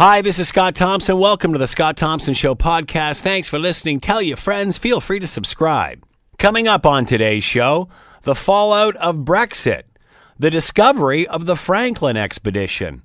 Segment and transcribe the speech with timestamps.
[0.00, 1.18] Hi, this is Scott Thompson.
[1.18, 3.20] Welcome to the Scott Thompson Show podcast.
[3.20, 4.00] Thanks for listening.
[4.00, 4.78] Tell your friends.
[4.78, 6.02] Feel free to subscribe.
[6.38, 7.90] Coming up on today's show,
[8.22, 9.82] the fallout of Brexit,
[10.38, 13.04] the discovery of the Franklin expedition,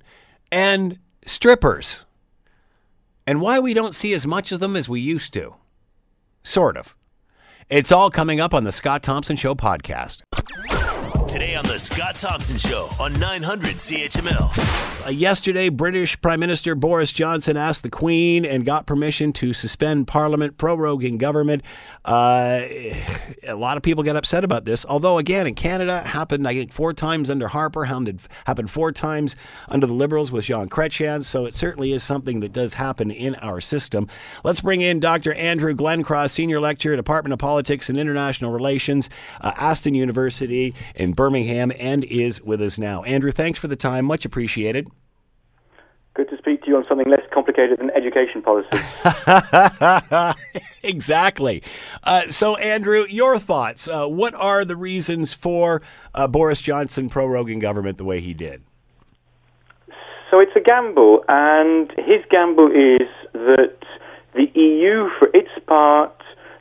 [0.50, 1.98] and strippers,
[3.26, 5.54] and why we don't see as much of them as we used to.
[6.44, 6.96] Sort of.
[7.68, 10.22] It's all coming up on the Scott Thompson Show podcast.
[11.28, 15.06] Today on the Scott Thompson Show on 900 CHML.
[15.06, 20.06] Uh, yesterday, British Prime Minister Boris Johnson asked the Queen and got permission to suspend
[20.06, 21.62] Parliament, proroguing government.
[22.04, 22.62] Uh,
[23.42, 24.86] a lot of people get upset about this.
[24.88, 29.34] Although, again, in Canada, happened I think four times under Harper, happened happened four times
[29.68, 31.24] under the Liberals with Jean Chrétien.
[31.24, 34.08] So it certainly is something that does happen in our system.
[34.44, 35.34] Let's bring in Dr.
[35.34, 41.72] Andrew Glencross, senior lecturer, Department of Politics and International Relations, uh, Aston University in Birmingham,
[41.78, 43.02] and is with us now.
[43.02, 44.04] Andrew, thanks for the time.
[44.04, 44.88] Much appreciated.
[46.14, 48.78] Good to speak to you on something less complicated than education policy.
[50.82, 51.62] exactly.
[52.04, 53.86] Uh, so, Andrew, your thoughts.
[53.86, 55.82] Uh, what are the reasons for
[56.14, 58.62] uh, Boris Johnson proroguing government the way he did?
[60.30, 63.76] So, it's a gamble, and his gamble is that
[64.32, 66.16] the EU, for its part,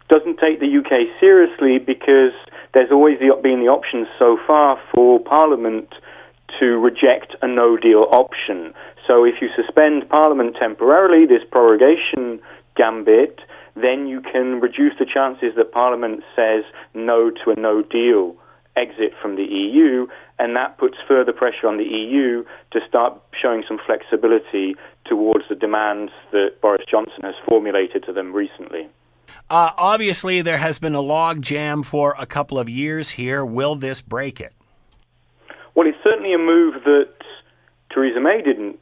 [0.09, 2.33] doesn't take the UK seriously because
[2.75, 5.95] there's always the, been the option so far for Parliament
[6.59, 8.73] to reject a no deal option.
[9.07, 12.39] So if you suspend Parliament temporarily, this prorogation
[12.75, 13.39] gambit,
[13.75, 18.35] then you can reduce the chances that Parliament says no to a no deal
[18.75, 20.05] exit from the EU,
[20.37, 25.55] and that puts further pressure on the EU to start showing some flexibility towards the
[25.55, 28.89] demands that Boris Johnson has formulated to them recently.
[29.47, 33.45] Uh, obviously, there has been a log jam for a couple of years here.
[33.45, 34.53] Will this break it?
[35.75, 37.13] Well, it's certainly a move that
[37.93, 38.79] Theresa May didn't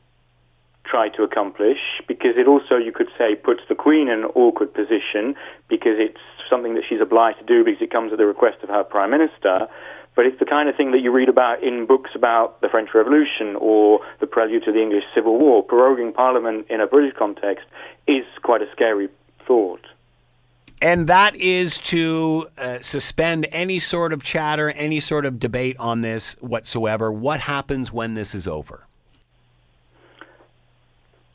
[0.86, 4.74] try to accomplish because it also, you could say, puts the Queen in an awkward
[4.74, 5.36] position
[5.68, 8.70] because it's something that she's obliged to do because it comes at the request of
[8.70, 9.68] her Prime Minister.
[10.16, 12.90] But it's the kind of thing that you read about in books about the French
[12.94, 15.66] Revolution or the prelude to the English Civil War.
[15.66, 17.66] Proroguing Parliament in a British context
[18.08, 19.10] is quite a scary
[19.46, 19.82] thought
[20.84, 26.02] and that is to uh, suspend any sort of chatter, any sort of debate on
[26.02, 27.10] this whatsoever.
[27.10, 28.86] What happens when this is over?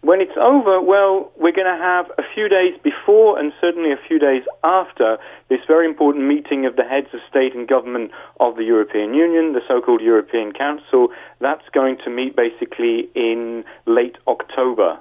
[0.02, 3.96] When it's over, well, we're going to have a few days before and certainly a
[4.06, 5.16] few days after
[5.48, 8.10] this very important meeting of the heads of state and government
[8.40, 11.08] of the European Union, the so called European Council.
[11.40, 14.98] That's going to meet basically in late October.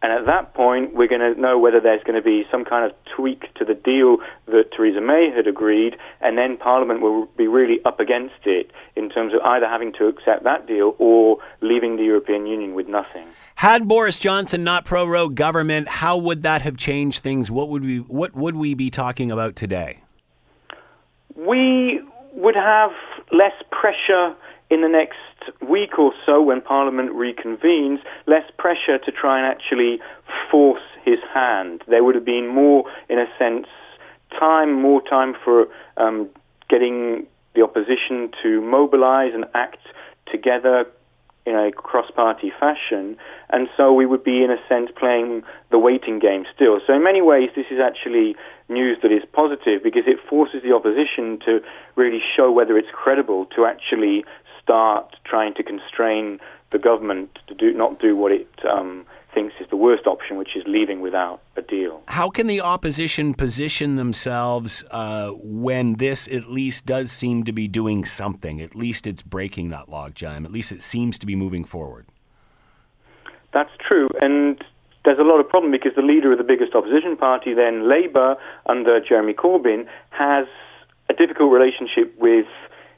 [0.00, 2.88] And at that point, we're going to know whether there's going to be some kind
[2.88, 7.48] of tweak to the deal that Theresa May had agreed, and then Parliament will be
[7.48, 11.96] really up against it in terms of either having to accept that deal or leaving
[11.96, 13.26] the European Union with nothing.
[13.56, 17.50] Had Boris Johnson not prorogued government, how would that have changed things?
[17.50, 20.02] What would we what would we be talking about today?
[21.34, 22.00] We
[22.34, 22.92] would have
[23.32, 24.36] less pressure
[24.70, 25.16] in the next
[25.66, 30.00] week or so, when Parliament reconvenes, less pressure to try and actually
[30.50, 31.82] force his hand.
[31.88, 33.66] There would have been more, in a sense,
[34.38, 36.28] time, more time for um,
[36.68, 39.80] getting the opposition to mobilize and act
[40.30, 40.84] together
[41.46, 43.16] in a cross-party fashion,
[43.48, 46.78] and so we would be, in a sense, playing the waiting game still.
[46.86, 48.36] So in many ways, this is actually
[48.68, 51.60] news that is positive because it forces the opposition to
[51.96, 54.26] really show whether it's credible to actually
[54.68, 56.38] start trying to constrain
[56.70, 60.54] the government to do not do what it um, thinks is the worst option, which
[60.54, 62.02] is leaving without a deal.
[62.08, 67.66] How can the opposition position themselves uh, when this at least does seem to be
[67.66, 68.60] doing something?
[68.60, 70.44] At least it's breaking that logjam.
[70.44, 72.06] At least it seems to be moving forward.
[73.54, 74.62] That's true, and
[75.06, 78.36] there's a lot of problem because the leader of the biggest opposition party, then Labour,
[78.66, 80.46] under Jeremy Corbyn, has
[81.08, 82.46] a difficult relationship with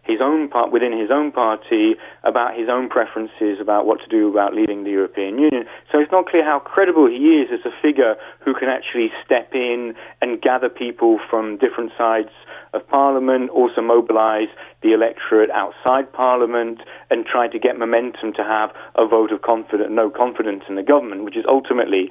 [0.03, 1.95] his own part within his own party
[2.25, 5.65] about his own preferences about what to do about leading the European Union.
[5.93, 9.55] So it's not clear how credible he is as a figure who can actually step
[9.55, 12.31] in and gather people from different sides
[12.73, 14.49] of Parliament, also mobilise
[14.83, 16.81] the electorate outside Parliament,
[17.11, 20.83] and try to get momentum to have a vote of confidence, no confidence in the
[20.83, 22.11] government, which is ultimately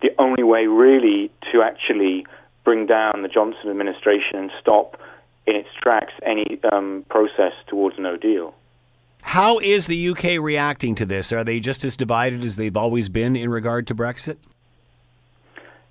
[0.00, 2.24] the only way really to actually
[2.64, 4.96] bring down the Johnson administration and stop
[5.48, 8.54] in its tracks any um, process towards no deal.
[9.22, 11.32] How is the UK reacting to this?
[11.32, 14.36] Are they just as divided as they've always been in regard to Brexit?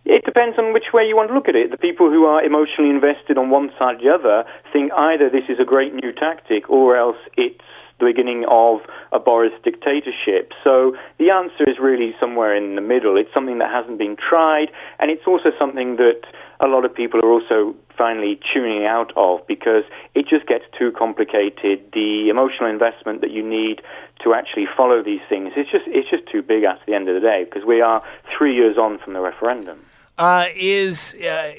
[0.05, 1.69] It depends on which way you want to look at it.
[1.69, 5.43] The people who are emotionally invested on one side or the other think either this
[5.49, 7.59] is a great new tactic or else it's
[7.99, 8.79] the beginning of
[9.11, 10.53] a Boris dictatorship.
[10.63, 13.17] So the answer is really somewhere in the middle.
[13.17, 14.67] It's something that hasn't been tried,
[14.99, 16.21] and it's also something that
[16.59, 19.83] a lot of people are also finally tuning out of because
[20.13, 21.81] it just gets too complicated.
[21.93, 23.81] The emotional investment that you need
[24.23, 27.15] to actually follow these things it's just it's just too big at the end of
[27.15, 28.03] the day because we are
[28.35, 29.79] three years on from the referendum.
[30.17, 31.53] Uh, is uh,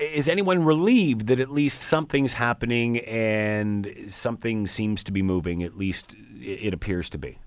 [0.00, 5.62] is anyone relieved that at least something's happening and something seems to be moving?
[5.62, 7.38] At least it appears to be.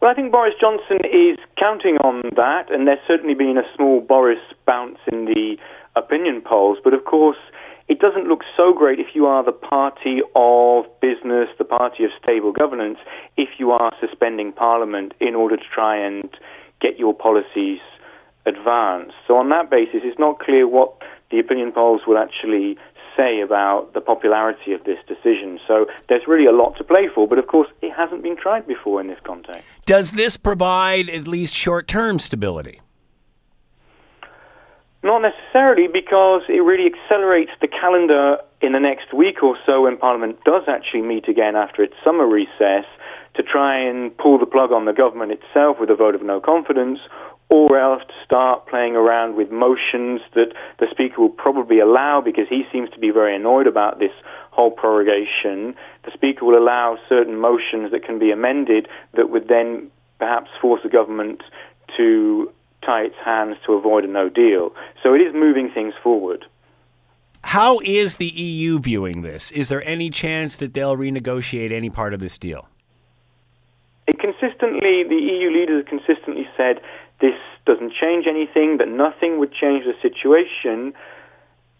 [0.00, 4.00] Well, I think Boris Johnson is counting on that, and there's certainly been a small
[4.00, 5.58] Boris bounce in the
[5.94, 6.78] opinion polls.
[6.82, 7.36] But of course,
[7.86, 12.10] it doesn't look so great if you are the party of business, the party of
[12.22, 12.96] stable governance,
[13.36, 16.30] if you are suspending Parliament in order to try and
[16.80, 17.80] get your policies
[18.46, 19.12] advance.
[19.26, 20.92] So on that basis, it's not clear what
[21.30, 22.76] the opinion polls will actually
[23.16, 25.58] say about the popularity of this decision.
[25.66, 28.66] So there's really a lot to play for, but of course it hasn't been tried
[28.66, 29.62] before in this context.
[29.86, 32.80] Does this provide at least short-term stability?
[35.02, 39.96] Not necessarily, because it really accelerates the calendar in the next week or so when
[39.96, 42.84] Parliament does actually meet again after its summer recess
[43.34, 46.40] to try and pull the plug on the government itself with a vote of no
[46.40, 46.98] confidence
[47.50, 52.46] or else to start playing around with motions that the Speaker will probably allow because
[52.48, 54.12] he seems to be very annoyed about this
[54.52, 55.74] whole prorogation.
[56.04, 60.80] The Speaker will allow certain motions that can be amended that would then perhaps force
[60.84, 61.42] the government
[61.96, 62.52] to
[62.84, 64.70] tie its hands to avoid a no deal.
[65.02, 66.44] So it is moving things forward.
[67.42, 69.50] How is the EU viewing this?
[69.50, 72.68] Is there any chance that they'll renegotiate any part of this deal?
[74.06, 76.80] It consistently, the EU leaders have consistently said
[77.70, 80.92] doesn't change anything, that nothing would change the situation.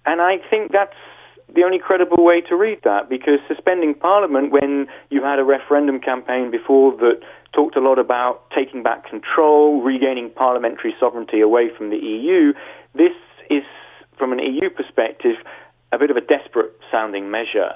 [0.07, 0.95] And I think that's
[1.55, 5.99] the only credible way to read that because suspending Parliament when you had a referendum
[5.99, 7.21] campaign before that
[7.53, 12.53] talked a lot about taking back control, regaining parliamentary sovereignty away from the EU,
[12.95, 13.17] this
[13.51, 13.65] is,
[14.17, 15.37] from an EU perspective,
[15.93, 17.75] a bit of a desperate sounding measure.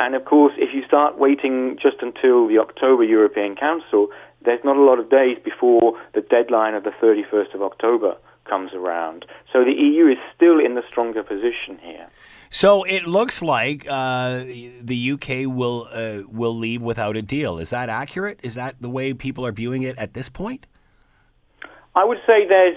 [0.00, 4.08] And of course, if you start waiting just until the October European Council,
[4.44, 8.72] there's not a lot of days before the deadline of the 31st of October comes
[8.74, 9.24] around.
[9.52, 12.08] So the EU is still in the stronger position here.
[12.50, 17.58] So it looks like uh, the UK will uh, will leave without a deal.
[17.58, 18.40] Is that accurate?
[18.42, 20.66] Is that the way people are viewing it at this point?
[21.94, 22.76] I would say there's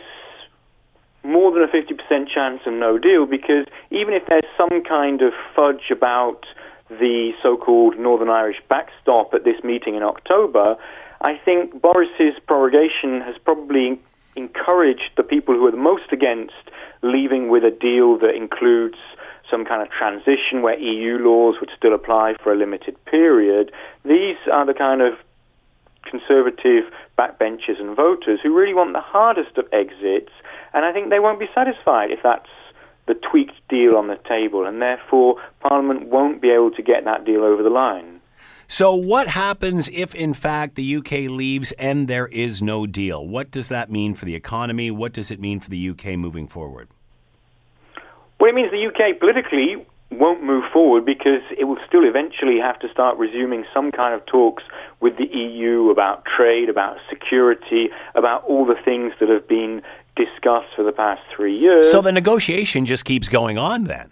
[1.23, 5.33] more than a 50% chance of no deal because even if there's some kind of
[5.55, 6.45] fudge about
[6.89, 10.77] the so-called Northern Irish backstop at this meeting in October,
[11.25, 13.99] I think Boris's prorogation has probably
[14.35, 16.53] encouraged the people who are the most against
[17.01, 18.99] leaving with a deal that includes
[19.49, 23.71] some kind of transition where EU laws would still apply for a limited period.
[24.03, 25.13] These are the kind of
[26.03, 26.83] conservative
[27.17, 30.31] backbenchers and voters who really want the hardest of exits,
[30.75, 32.53] and I think they won't be satisfied if that's
[33.07, 37.25] the tweaked deal on the table, and therefore Parliament won't be able to get that
[37.25, 38.14] deal over the line.
[38.67, 43.25] So, what happens if, in fact, the UK leaves and there is no deal?
[43.25, 44.89] What does that mean for the economy?
[44.89, 46.89] What does it mean for the UK moving forward?
[48.39, 52.79] Well, it means the UK politically won't move forward because it will still eventually have
[52.79, 54.63] to start resuming some kind of talks
[54.99, 59.81] with the EU about trade, about security, about all the things that have been
[60.15, 61.91] discussed for the past three years.
[61.91, 64.09] So the negotiation just keeps going on then?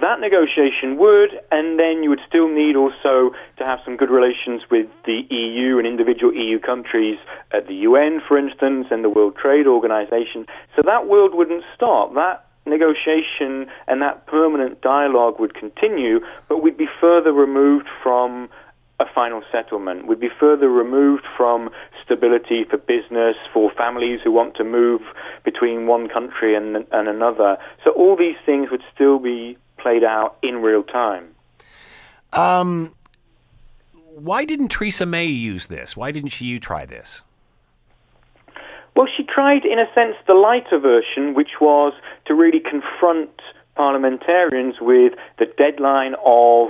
[0.00, 4.62] That negotiation would, and then you would still need also to have some good relations
[4.70, 7.18] with the EU and individual EU countries
[7.52, 10.46] at the UN, for instance, and the World Trade Organization.
[10.76, 12.14] So that world wouldn't stop.
[12.14, 18.48] That negotiation and that permanent dialogue would continue, but we'd be further removed from
[19.00, 20.06] a final settlement.
[20.06, 21.70] We'd be further removed from
[22.04, 25.00] stability for business, for families who want to move
[25.44, 27.56] between one country and, and another.
[27.84, 31.28] So all these things would still be played out in real time.
[32.32, 32.94] Um,
[33.92, 35.96] why didn't Theresa May use this?
[35.96, 37.22] Why didn't she try this?
[38.94, 41.94] Well, she tried, in a sense, the lighter version, which was
[42.26, 43.30] to really confront
[43.74, 46.68] parliamentarians with the deadline of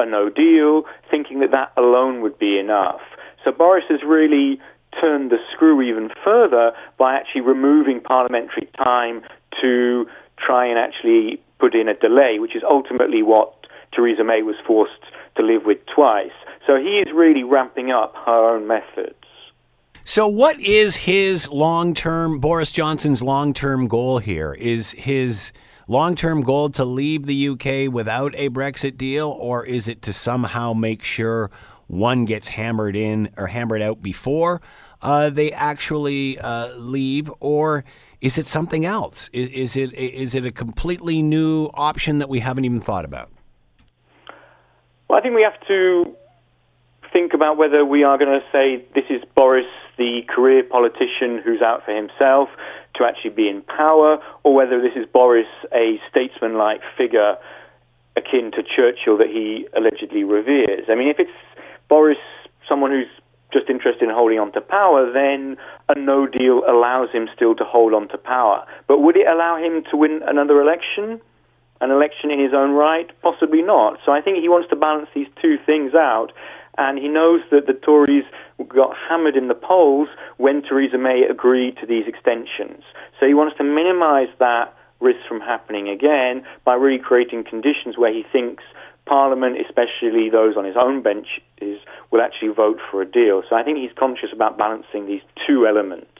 [0.00, 3.00] a no deal, thinking that that alone would be enough.
[3.44, 4.58] So Boris has really
[4.98, 9.22] turned the screw even further by actually removing parliamentary time
[9.60, 10.06] to
[10.38, 13.52] try and actually put in a delay, which is ultimately what
[13.92, 15.02] Theresa May was forced
[15.36, 16.32] to live with twice.
[16.66, 19.14] So he is really ramping up her own methods.
[20.04, 24.54] So, what is his long term, Boris Johnson's long term goal here?
[24.54, 25.52] Is his
[25.86, 30.12] long term goal to leave the UK without a Brexit deal, or is it to
[30.14, 31.50] somehow make sure
[31.88, 34.62] one gets hammered in or hammered out before
[35.02, 37.84] uh, they actually uh, leave, or
[38.20, 39.30] is it something else?
[39.32, 43.30] Is, is it is it a completely new option that we haven't even thought about?
[45.08, 46.14] Well, I think we have to
[47.12, 51.62] think about whether we are going to say this is Boris, the career politician who's
[51.62, 52.48] out for himself,
[52.96, 57.36] to actually be in power, or whether this is Boris, a statesman-like figure
[58.16, 60.84] akin to Churchill that he allegedly reveres.
[60.88, 61.30] I mean, if it's
[61.88, 62.18] Boris,
[62.68, 63.06] someone who's
[63.52, 65.56] just interested in holding on to power, then
[65.88, 68.64] a no deal allows him still to hold on to power.
[68.86, 71.20] But would it allow him to win another election?
[71.80, 73.08] An election in his own right?
[73.22, 73.98] Possibly not.
[74.04, 76.32] So I think he wants to balance these two things out.
[76.76, 78.24] And he knows that the Tories
[78.68, 82.84] got hammered in the polls when Theresa May agreed to these extensions.
[83.18, 88.12] So he wants to minimize that risk from happening again by really creating conditions where
[88.12, 88.64] he thinks
[89.08, 91.26] Parliament, especially those on his own bench,
[91.60, 91.78] is,
[92.10, 93.42] will actually vote for a deal.
[93.48, 96.10] So I think he's conscious about balancing these two elements.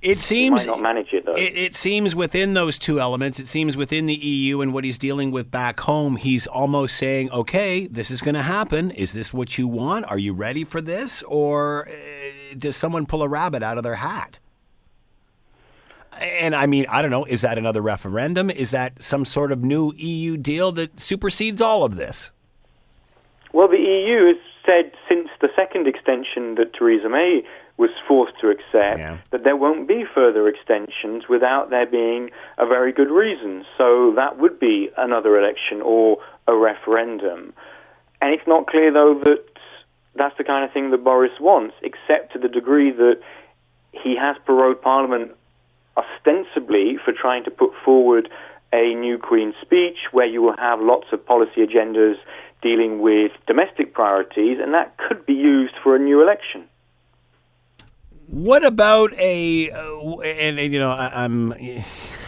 [0.00, 1.34] It seems he might not manage it though.
[1.34, 3.40] It, it, seems within those two elements.
[3.40, 6.14] It seems within the EU and what he's dealing with back home.
[6.16, 8.92] He's almost saying, "Okay, this is going to happen.
[8.92, 10.04] Is this what you want?
[10.06, 11.92] Are you ready for this, or uh,
[12.56, 14.38] does someone pull a rabbit out of their hat?"
[16.20, 17.24] And I mean, I don't know.
[17.24, 18.50] Is that another referendum?
[18.50, 22.30] Is that some sort of new EU deal that supersedes all of this?
[23.52, 27.42] Well, the EU has said since the second extension that Theresa May
[27.78, 29.18] was forced to accept yeah.
[29.30, 33.64] that there won't be further extensions without there being a very good reason.
[33.78, 37.54] So that would be another election or a referendum.
[38.20, 39.44] And it's not clear, though, that
[40.16, 43.20] that's the kind of thing that Boris wants, except to the degree that
[43.92, 45.32] he has prorogued Parliament
[45.98, 48.28] ostensibly for trying to put forward
[48.72, 52.16] a new Queen's speech where you will have lots of policy agendas
[52.62, 56.64] dealing with domestic priorities, and that could be used for a new election.
[58.26, 61.54] What about a uh, and, and, you know I, I'm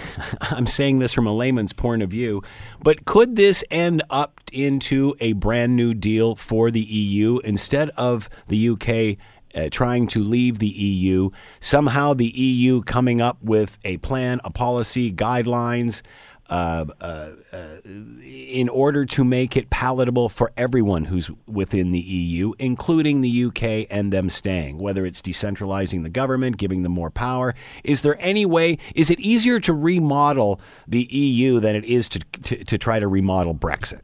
[0.41, 2.43] I'm saying this from a layman's point of view,
[2.83, 8.31] but could this end up into a brand new deal for the EU instead of
[8.49, 9.19] the UK
[9.55, 11.31] uh, trying to leave the EU,
[11.61, 16.03] somehow the EU coming up with a plan, a policy, guidelines.
[16.49, 22.53] Uh, uh, uh, in order to make it palatable for everyone who's within the EU,
[22.59, 27.55] including the UK and them staying, whether it's decentralizing the government, giving them more power.
[27.85, 32.19] Is there any way, is it easier to remodel the EU than it is to,
[32.19, 34.01] to, to try to remodel Brexit?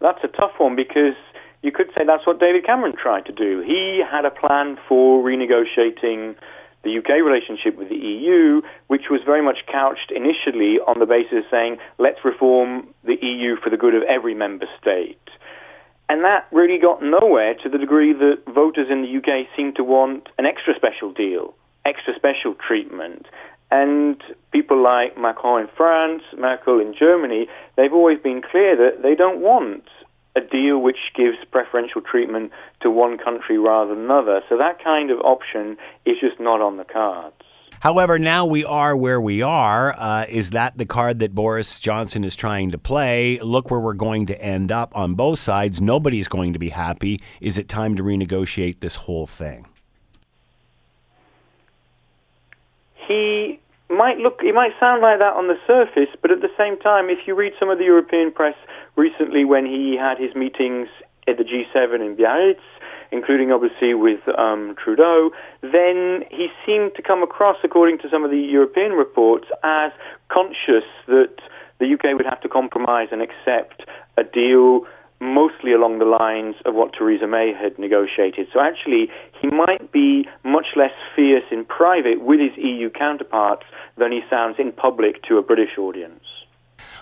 [0.00, 1.14] That's a tough one because
[1.66, 3.60] you could say that's what David Cameron tried to do.
[3.66, 6.36] He had a plan for renegotiating
[6.84, 11.38] the UK relationship with the EU, which was very much couched initially on the basis
[11.38, 15.18] of saying, let's reform the EU for the good of every member state.
[16.08, 19.82] And that really got nowhere to the degree that voters in the UK seem to
[19.82, 21.52] want an extra special deal,
[21.84, 23.26] extra special treatment.
[23.72, 29.16] And people like Macron in France, Merkel in Germany, they've always been clear that they
[29.16, 29.82] don't want
[30.36, 32.52] a deal which gives preferential treatment
[32.82, 34.42] to one country rather than another.
[34.48, 37.34] So that kind of option is just not on the cards.
[37.80, 39.94] However, now we are where we are.
[39.98, 43.38] Uh, is that the card that Boris Johnson is trying to play?
[43.40, 45.80] Look where we're going to end up on both sides.
[45.80, 47.20] Nobody's going to be happy.
[47.40, 49.66] Is it time to renegotiate this whole thing?
[53.06, 56.78] He might look, it might sound like that on the surface, but at the same
[56.78, 58.56] time, if you read some of the European press
[58.96, 60.88] recently when he had his meetings
[61.28, 62.62] at the G7 in Biarritz,
[63.12, 65.30] including obviously with um, Trudeau,
[65.62, 69.92] then he seemed to come across, according to some of the European reports, as
[70.28, 71.34] conscious that
[71.78, 73.82] the UK would have to compromise and accept
[74.16, 74.86] a deal
[75.20, 78.48] mostly along the lines of what Theresa May had negotiated.
[78.52, 79.08] So actually,
[79.40, 83.64] he might be much less fierce in private with his EU counterparts
[83.96, 86.24] than he sounds in public to a British audience.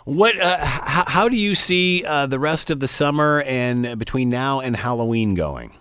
[0.04, 0.38] What?
[0.38, 4.60] Uh, h- how do you see uh, the rest of the summer and between now
[4.60, 5.72] and Halloween going?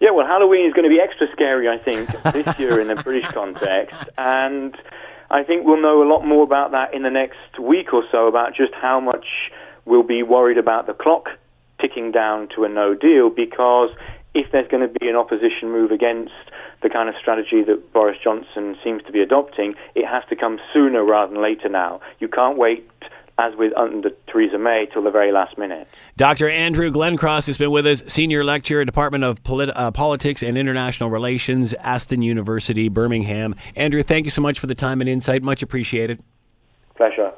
[0.00, 2.96] Yeah, well, Halloween is going to be extra scary, I think, this year in a
[2.96, 4.76] British context, and
[5.30, 8.28] I think we'll know a lot more about that in the next week or so
[8.28, 9.26] about just how much
[9.86, 11.30] we'll be worried about the clock
[11.80, 13.90] ticking down to a no deal because
[14.34, 16.32] if there's going to be an opposition move against
[16.82, 20.58] the kind of strategy that Boris Johnson seems to be adopting, it has to come
[20.74, 22.00] sooner rather than later now.
[22.18, 22.88] You can't wait
[23.38, 25.86] as with under Theresa May till the very last minute.
[26.16, 26.48] Dr.
[26.48, 31.10] Andrew Glencross has been with us, senior lecturer, Department of Polit- uh, Politics and International
[31.10, 33.54] Relations, Aston University, Birmingham.
[33.74, 35.42] Andrew, thank you so much for the time and insight.
[35.42, 36.22] Much appreciated.
[36.96, 37.32] Pleasure.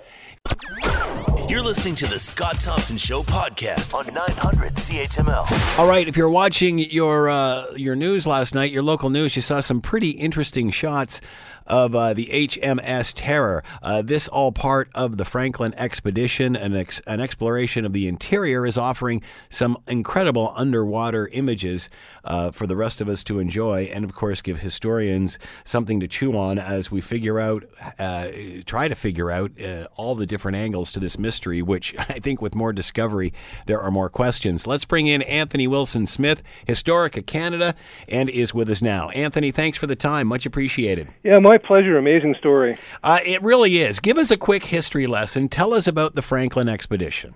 [1.48, 5.78] You're listening to the Scott Thompson Show podcast on 900 CHML.
[5.78, 9.40] All right, if you're watching your uh, your news last night, your local news, you
[9.40, 11.22] saw some pretty interesting shots
[11.68, 13.62] of uh, the HMS Terror.
[13.82, 18.66] Uh, this all part of the Franklin expedition, an, ex- an exploration of the interior,
[18.66, 21.88] is offering some incredible underwater images
[22.24, 26.08] uh, for the rest of us to enjoy, and of course, give historians something to
[26.08, 27.64] chew on as we figure out,
[27.98, 28.28] uh,
[28.66, 31.62] try to figure out uh, all the different angles to this mystery.
[31.62, 33.32] Which I think, with more discovery,
[33.66, 34.66] there are more questions.
[34.66, 37.74] Let's bring in Anthony Wilson Smith, Historica Canada,
[38.08, 39.10] and is with us now.
[39.10, 40.26] Anthony, thanks for the time.
[40.26, 41.08] Much appreciated.
[41.22, 41.98] Yeah, my pleasure.
[41.98, 42.78] Amazing story.
[43.02, 44.00] Uh, it really is.
[44.00, 45.48] Give us a quick history lesson.
[45.48, 47.34] Tell us about the Franklin expedition.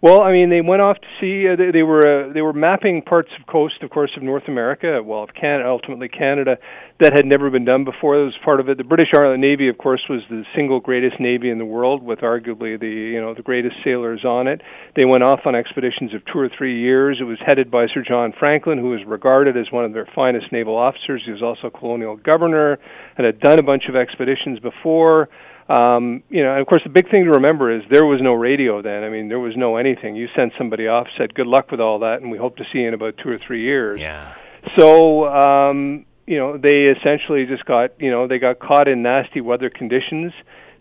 [0.00, 1.48] Well, I mean, they went off to see.
[1.48, 4.44] Uh, they, they were uh, they were mapping parts of coast, of course, of North
[4.46, 5.02] America.
[5.04, 6.56] Well, of Canada, ultimately Canada,
[7.00, 8.16] that had never been done before.
[8.16, 8.78] That was part of it.
[8.78, 12.20] The British Island Navy, of course, was the single greatest navy in the world, with
[12.20, 14.62] arguably the you know the greatest sailors on it.
[14.94, 17.18] They went off on expeditions of two or three years.
[17.20, 20.52] It was headed by Sir John Franklin, who was regarded as one of their finest
[20.52, 21.22] naval officers.
[21.26, 22.78] He was also colonial governor
[23.16, 25.28] and had done a bunch of expeditions before.
[25.68, 28.32] Um, you know, and of course, the big thing to remember is there was no
[28.32, 29.04] radio then.
[29.04, 30.16] I mean, there was no anything.
[30.16, 32.78] You sent somebody off, said good luck with all that, and we hope to see
[32.78, 34.00] you in about two or three years.
[34.00, 34.34] Yeah.
[34.78, 39.40] So, um, you know, they essentially just got, you know, they got caught in nasty
[39.40, 40.32] weather conditions.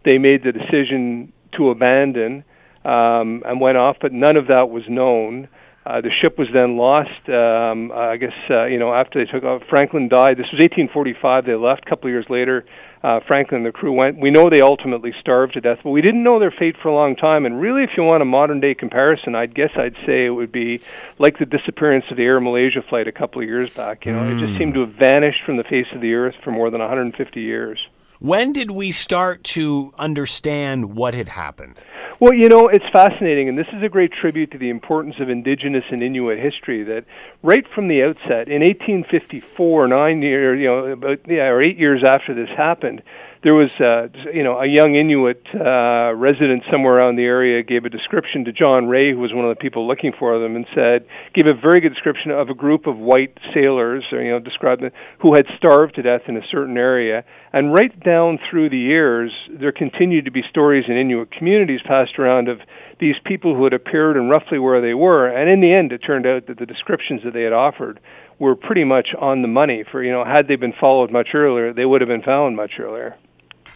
[0.06, 2.46] They made the decision to abandon
[2.86, 5.50] um, and went off, but none of that was known.
[5.86, 7.30] Uh, the ship was then lost.
[7.30, 9.62] Um, I guess uh, you know after they took off.
[9.70, 10.36] Franklin died.
[10.38, 11.46] This was 1845.
[11.46, 11.84] They left.
[11.88, 12.66] A couple of years later,
[13.04, 14.20] uh, Franklin and the crew went.
[14.20, 16.94] We know they ultimately starved to death, but we didn't know their fate for a
[16.94, 17.46] long time.
[17.46, 20.52] And really, if you want a modern day comparison, I'd guess I'd say it would
[20.52, 20.82] be
[21.20, 24.06] like the disappearance of the Air Malaysia flight a couple of years back.
[24.06, 24.38] You know, mm.
[24.38, 26.82] it just seemed to have vanished from the face of the earth for more than
[26.82, 27.80] 150 years.
[28.20, 31.78] When did we start to understand what had happened?
[32.20, 35.30] Well, you know, it's fascinating, and this is a great tribute to the importance of
[35.30, 36.84] Indigenous and Inuit history.
[36.84, 37.06] That
[37.44, 42.02] right from the outset, in 1854, nine years, you know, about yeah, or eight years
[42.04, 43.04] after this happened,
[43.44, 47.86] there was uh, you know a young Inuit uh, resident somewhere around the area gave
[47.86, 50.66] a description to John Rae, who was one of the people looking for them, and
[50.74, 54.40] said gave a very good description of a group of white sailors, or, you know,
[54.40, 57.24] described them, who had starved to death in a certain area.
[57.54, 62.20] And right down through the years, there continued to be stories in Inuit communities passed
[62.20, 62.60] around of
[63.00, 65.28] these people who had appeared and roughly where they were.
[65.28, 68.00] And in the end, it turned out that the descriptions that they had offered
[68.40, 69.84] were pretty much on the money.
[69.92, 72.72] For you know, had they been followed much earlier, they would have been found much
[72.80, 73.16] earlier.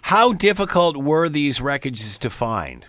[0.02, 2.86] How difficult were these wreckages to find?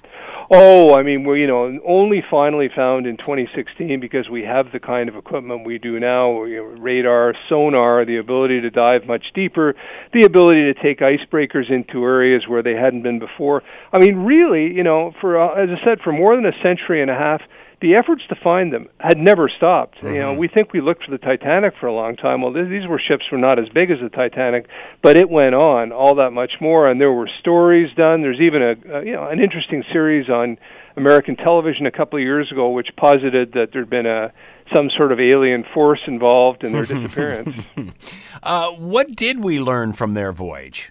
[0.55, 4.81] Oh, I mean, we're you know only finally found in 2016 because we have the
[4.81, 9.25] kind of equipment we do now: you know, radar, sonar, the ability to dive much
[9.35, 9.75] deeper,
[10.13, 13.63] the ability to take icebreakers into areas where they hadn't been before.
[13.95, 17.01] I mean, really, you know, for uh, as I said, for more than a century
[17.01, 17.41] and a half,
[17.83, 19.97] the efforts to find them had never stopped.
[19.97, 20.07] Mm-hmm.
[20.07, 20.39] You know, mm-hmm.
[20.39, 22.41] we think we looked for the Titanic for a long time.
[22.41, 24.67] Well, th- these were ships were not as big as the Titanic,
[25.03, 28.23] but it went on all that much more, and there were stories done.
[28.23, 30.57] There's even a, a you know an interesting series on
[30.97, 34.33] American television a couple of years ago, which posited that there'd been a
[34.75, 37.55] some sort of alien force involved in their disappearance.
[38.43, 40.91] uh, what did we learn from their voyage?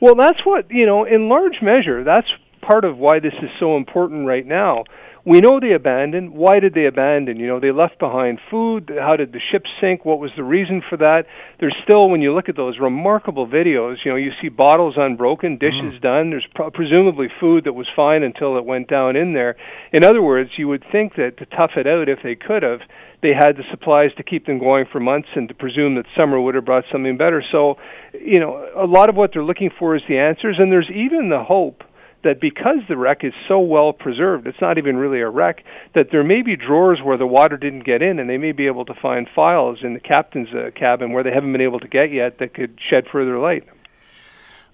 [0.00, 1.04] Well, that's what you know.
[1.04, 2.28] In large measure, that's
[2.60, 4.84] part of why this is so important right now
[5.26, 6.32] we know they abandoned.
[6.32, 7.40] Why did they abandon?
[7.40, 8.92] You know, they left behind food.
[8.96, 10.04] How did the ship sink?
[10.04, 11.24] What was the reason for that?
[11.58, 15.58] There's still, when you look at those remarkable videos, you know, you see bottles unbroken,
[15.58, 16.00] dishes mm.
[16.00, 16.30] done.
[16.30, 19.56] There's pro- presumably food that was fine until it went down in there.
[19.92, 22.82] In other words, you would think that to tough it out, if they could have,
[23.20, 26.40] they had the supplies to keep them going for months and to presume that summer
[26.40, 27.42] would have brought something better.
[27.50, 27.78] So,
[28.14, 31.30] you know, a lot of what they're looking for is the answers, and there's even
[31.30, 31.82] the hope
[32.24, 36.08] that because the wreck is so well preserved, it's not even really a wreck, that
[36.10, 38.84] there may be drawers where the water didn't get in, and they may be able
[38.84, 42.12] to find files in the captain's uh, cabin where they haven't been able to get
[42.12, 43.64] yet that could shed further light.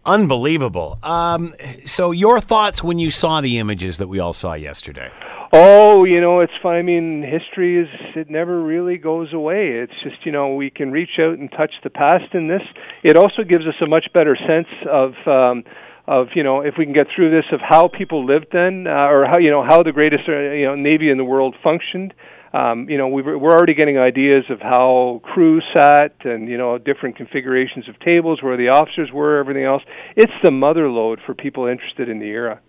[0.05, 0.99] Unbelievable.
[1.03, 5.11] Um, so, your thoughts when you saw the images that we all saw yesterday?
[5.53, 6.75] Oh, you know, it's fun.
[6.75, 9.69] I mean, history is, it never really goes away.
[9.69, 12.63] It's just, you know, we can reach out and touch the past in this.
[13.05, 15.63] It also gives us a much better sense of, um,
[16.07, 19.09] of you know if we can get through this of how people lived then uh,
[19.09, 22.12] or how you know how the greatest uh, you know navy in the world functioned
[22.53, 26.77] um, you know we we're already getting ideas of how crews sat and you know
[26.77, 29.83] different configurations of tables where the officers were everything else
[30.17, 32.61] it's the mother lode for people interested in the era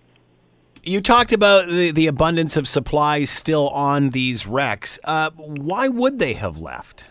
[0.85, 4.99] you talked about the, the abundance of supplies still on these wrecks.
[5.05, 7.05] Uh, why would they have left?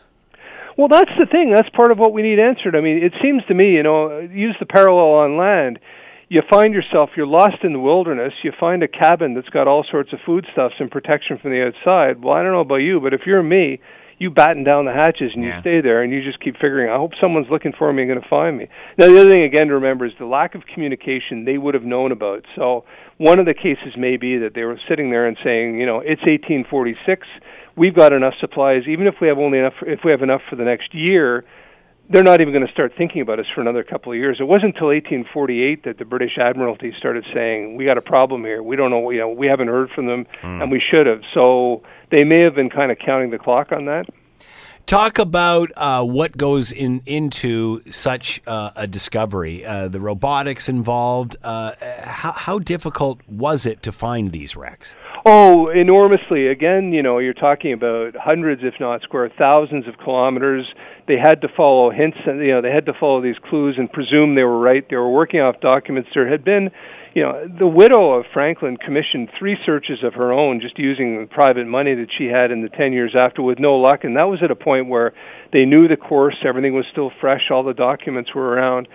[0.76, 1.52] Well, that's the thing.
[1.54, 2.76] That's part of what we need answered.
[2.76, 5.78] I mean, it seems to me, you know, use the parallel on land
[6.32, 8.32] you find yourself you're lost in the wilderness.
[8.42, 12.22] You find a cabin that's got all sorts of foodstuffs and protection from the outside.
[12.22, 13.80] Well, I don't know about you, but if you're me,
[14.16, 15.56] you batten down the hatches and Yeah.
[15.56, 16.88] you stay there and you just keep figuring.
[16.88, 18.68] I hope someone's looking for me and going to find me.
[18.96, 21.84] Now, the other thing again to remember is the lack of communication they would have
[21.84, 22.46] known about.
[22.54, 22.84] So
[23.18, 25.98] one of the cases may be that they were sitting there and saying, you know,
[25.98, 27.26] it's 1846.
[27.76, 29.74] We've got enough supplies, even if we have only enough.
[29.82, 31.44] If we have enough for the next year,
[32.12, 34.36] they're not even going to start thinking about us for another couple of years.
[34.38, 38.62] It wasn't until 1848 that the British Admiralty started saying, "We got a problem here.
[38.62, 39.10] We don't know.
[39.10, 42.54] You know, we haven't heard from them, and we should have." So they may have
[42.54, 44.06] been kind of counting the clock on that.
[44.86, 49.64] Talk about uh, what goes in into such uh, a discovery.
[49.64, 51.36] Uh, the robotics involved.
[51.42, 54.94] Uh, how, how difficult was it to find these wrecks?
[55.24, 56.48] Oh, enormously.
[56.48, 60.66] Again, you know, you're talking about hundreds, if not square thousands of kilometers.
[61.06, 63.90] They had to follow hints and, you know, they had to follow these clues and
[63.92, 64.84] presume they were right.
[64.88, 66.08] They were working off documents.
[66.12, 66.70] There had been,
[67.14, 71.26] you know, the widow of Franklin commissioned three searches of her own just using the
[71.26, 74.02] private money that she had in the 10 years after with no luck.
[74.02, 75.12] And that was at a point where
[75.52, 78.88] they knew the course, everything was still fresh, all the documents were around.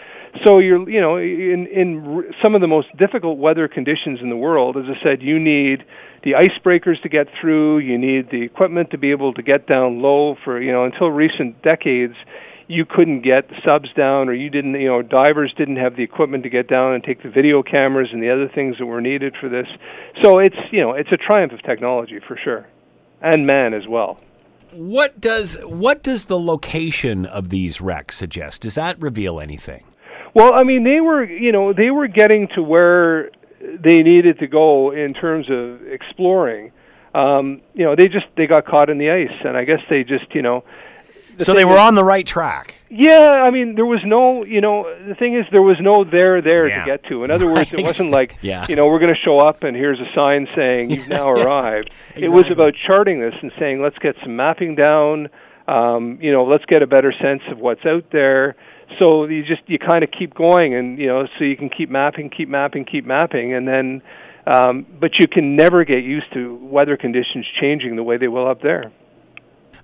[0.45, 4.35] So you're, you know, in in some of the most difficult weather conditions in the
[4.35, 5.83] world, as I said, you need
[6.23, 7.79] the icebreakers to get through.
[7.79, 10.35] You need the equipment to be able to get down low.
[10.43, 12.15] For you know, until recent decades,
[12.67, 16.43] you couldn't get subs down, or you didn't, you know, divers didn't have the equipment
[16.43, 19.35] to get down and take the video cameras and the other things that were needed
[19.39, 19.67] for this.
[20.23, 22.67] So it's, you know, it's a triumph of technology for sure,
[23.21, 24.19] and man as well.
[24.71, 28.61] What does what does the location of these wrecks suggest?
[28.61, 29.85] Does that reveal anything?
[30.33, 33.31] Well, I mean, they were, you know, they were getting to where
[33.79, 36.71] they needed to go in terms of exploring.
[37.13, 40.03] Um, you know, they just they got caught in the ice, and I guess they
[40.03, 40.63] just, you know.
[41.37, 42.75] the so they were is- on the right track.
[42.89, 46.41] Yeah, I mean, there was no, you know, the thing is, there was no there
[46.41, 46.79] there Yeah.
[46.79, 47.25] to get to.
[47.25, 48.65] In other words, it wasn't like, Yeah.
[48.69, 51.89] you know, we're going to show up and here's a sign saying you've now arrived.
[52.15, 55.27] It was about charting this and saying, let's get some mapping down.
[55.67, 58.55] Um, you know, let's get a better sense of what's out there.
[58.99, 61.89] So you just you kind of keep going, and you know, so you can keep
[61.89, 64.01] mapping, keep mapping, keep mapping, and then.
[64.49, 68.47] Um, but you can never get used to weather conditions changing the way they will
[68.47, 68.93] up there.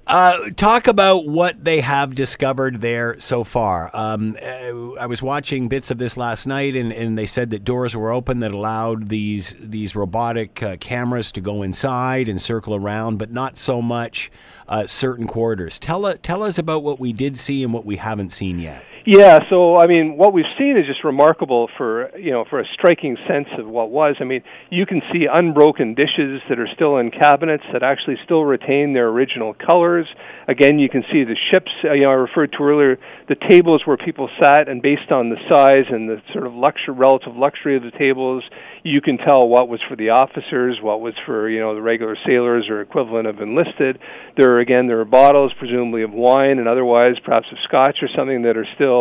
[0.05, 3.89] Uh, talk about what they have discovered there so far.
[3.93, 7.63] Um, uh, I was watching bits of this last night, and, and they said that
[7.63, 12.75] doors were open that allowed these these robotic uh, cameras to go inside and circle
[12.75, 14.29] around, but not so much
[14.67, 15.79] uh, certain quarters.
[15.79, 18.83] Tell uh, tell us about what we did see and what we haven't seen yet.
[19.05, 22.65] Yeah, so I mean, what we've seen is just remarkable for you know for a
[22.73, 24.15] striking sense of what was.
[24.21, 28.45] I mean, you can see unbroken dishes that are still in cabinets that actually still
[28.45, 30.07] retain their original colors.
[30.47, 31.69] Again, you can see the ships.
[31.83, 35.29] Uh, you know, I referred to earlier the tables where people sat, and based on
[35.29, 38.41] the size and the sort of luxury, relative luxury of the tables,
[38.83, 42.15] you can tell what was for the officers, what was for you know the regular
[42.25, 43.99] sailors or equivalent of enlisted.
[44.37, 48.07] There are again there are bottles, presumably of wine and otherwise, perhaps of scotch or
[48.15, 48.92] something that are still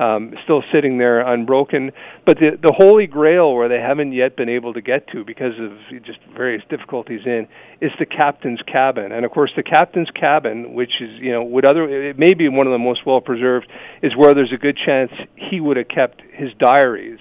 [0.00, 1.92] um, still sitting there unbroken.
[2.24, 5.52] But the the holy grail where they haven't yet been able to get to because
[5.60, 5.72] of
[6.04, 7.46] just various difficulties in
[7.80, 9.12] is the captain's cabin.
[9.12, 12.48] And of course, the captain's cabin, which is you know would other it may be
[12.48, 13.66] one of the most well preserved,
[14.02, 17.18] is where there's a good chance he would have kept his diaries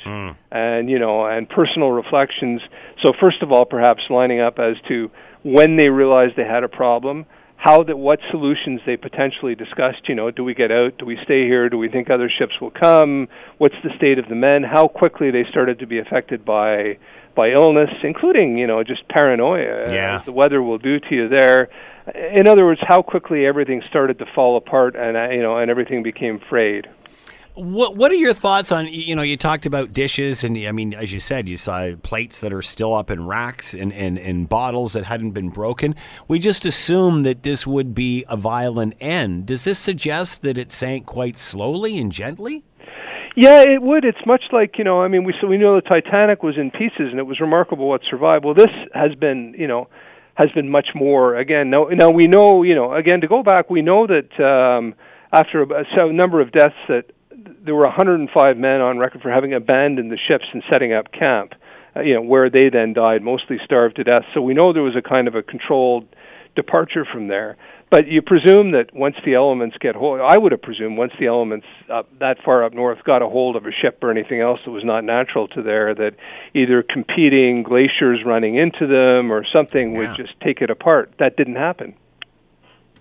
[0.51, 2.61] and you know and personal reflections.
[3.03, 5.11] So first of all, perhaps lining up as to
[5.43, 7.25] when they realized they had a problem
[7.59, 10.97] how that what solutions they potentially discussed you know do we get out?
[10.97, 11.67] Do we stay here?
[11.69, 13.27] Do we think other ships will come?
[13.57, 14.63] What's the state of the men?
[14.63, 16.97] How quickly they started to be affected by
[17.35, 20.19] by illness including you know just paranoia Yeah.
[20.25, 21.69] the weather will do to you there.
[22.33, 25.69] In other words how quickly everything started to fall apart and uh, you know and
[25.69, 26.87] everything became frayed
[27.59, 30.93] What What are your thoughts on you know you talked about dishes and I mean
[30.93, 34.47] as you said you saw plates that are still up in racks and, and, and
[34.47, 35.93] bottles that hadn't been broken.
[36.29, 39.45] We just assumed that this would be a violent end.
[39.45, 42.63] Does this suggest that it sank quite slowly and gently?
[43.35, 44.05] Yeah, it would.
[44.05, 45.01] It's much like you know.
[45.01, 47.89] I mean, we so we know the Titanic was in pieces, and it was remarkable
[47.89, 48.45] what survived.
[48.45, 49.89] Well, this has been you know
[50.35, 51.35] has been much more.
[51.35, 54.95] Again, now now we know you know again to go back, we know that um,
[55.31, 57.11] after a, so number of deaths that
[57.63, 61.53] there were 105 men on record for having abandoned the ships and setting up camp.
[61.95, 64.23] Uh, you know where they then died, mostly starved to death.
[64.33, 66.07] So we know there was a kind of a controlled
[66.55, 67.57] departure from there.
[67.91, 71.25] But you presume that once the elements get hold, I would have presumed once the
[71.25, 74.59] elements up that far up north got a hold of a ship or anything else
[74.65, 76.13] that was not natural to there, that
[76.53, 79.97] either competing glaciers running into them or something Yeah.
[79.97, 81.11] would just take it apart.
[81.17, 81.95] That didn't happen.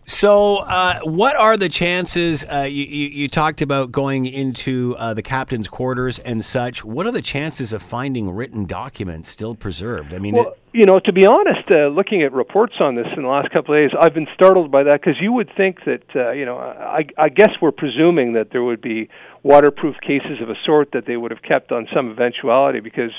[0.08, 2.42] So, uh, what are the chances?
[2.42, 6.82] Uh, you, you, you, talked about going into uh, the captain's quarters and such.
[6.82, 10.14] What are the chances of finding written documents still preserved?
[10.14, 13.06] I mean, well, it, you know, to be honest, uh, looking at reports on this
[13.18, 15.84] in the last couple of days, I've been startled by that because you would think
[15.84, 19.10] that, uh, you know, I, I guess we're presuming that there would be
[19.42, 23.12] waterproof cases of a sort that they would have kept on some eventuality because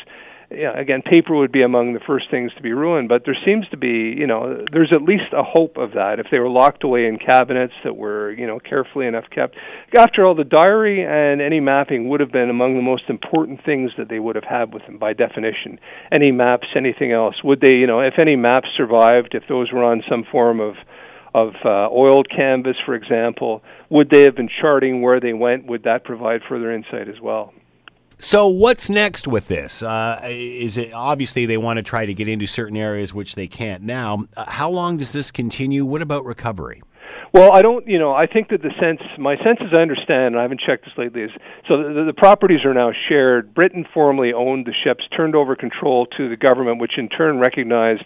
[0.51, 3.67] yeah, again, paper would be among the first things to be ruined, but there seems
[3.69, 6.83] to be, you know, there's at least a hope of that if they were locked
[6.83, 9.55] away in cabinets that were, you know, carefully enough kept.
[9.95, 13.91] After all, the diary and any mapping would have been among the most important things
[13.99, 15.79] that they would have had with them by definition.
[16.11, 19.83] Any maps, anything else, would they, you know, if any maps survived, if those were
[19.83, 20.75] on some form of
[21.31, 25.67] of uh, oiled canvas, for example, would they have been charting where they went?
[25.67, 27.53] Would that provide further insight as well?
[28.21, 29.81] So what's next with this?
[29.81, 33.47] Uh, is it obviously they want to try to get into certain areas which they
[33.47, 34.25] can't now?
[34.35, 35.85] Uh, how long does this continue?
[35.85, 36.81] What about recovery?
[37.33, 40.35] Well, I don't, you know, I think that the sense, my sense as I understand,
[40.35, 41.31] and I haven't checked this lately, is
[41.67, 43.53] so the, the properties are now shared.
[43.53, 48.03] Britain formerly owned the ships, turned over control to the government, which in turn recognized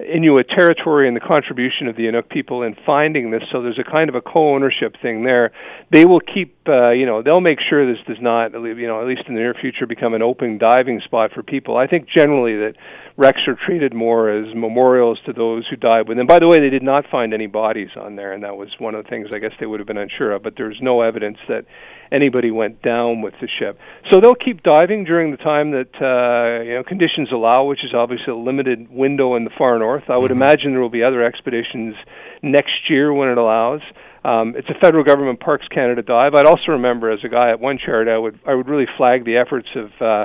[0.00, 3.42] Inuit territory and the contribution of the Inuk people in finding this.
[3.52, 5.52] So there's a kind of a co-ownership thing there.
[5.92, 9.06] They will keep, uh, you know, they'll make sure this does not, you know, at
[9.06, 11.76] least in the near future, become an open diving spot for people.
[11.76, 12.74] I think generally that
[13.16, 16.26] wrecks are treated more as memorials to those who died with them.
[16.26, 18.94] By the way, they did not find any bodies on there, and that was one
[18.94, 20.42] of the things I guess they would have been unsure of.
[20.42, 21.64] But there's no evidence that
[22.10, 23.78] anybody went down with the ship.
[24.10, 27.94] So they'll keep diving during the time that uh, you know conditions allow, which is
[27.94, 30.04] obviously a limited window in the far north.
[30.08, 30.42] I would mm-hmm.
[30.42, 31.94] imagine there will be other expeditions
[32.42, 33.80] next year when it allows.
[34.24, 36.34] Um, it's a federal government Parks Canada dive.
[36.34, 39.24] I'd also remember as a guy at one charity, I would I would really flag
[39.24, 40.24] the efforts of uh,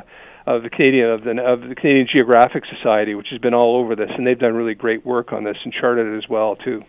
[0.49, 3.95] of the Canadian of the of the Canadian Geographic Society, which has been all over
[3.95, 6.81] this, and they've done really great work on this and charted it as well too.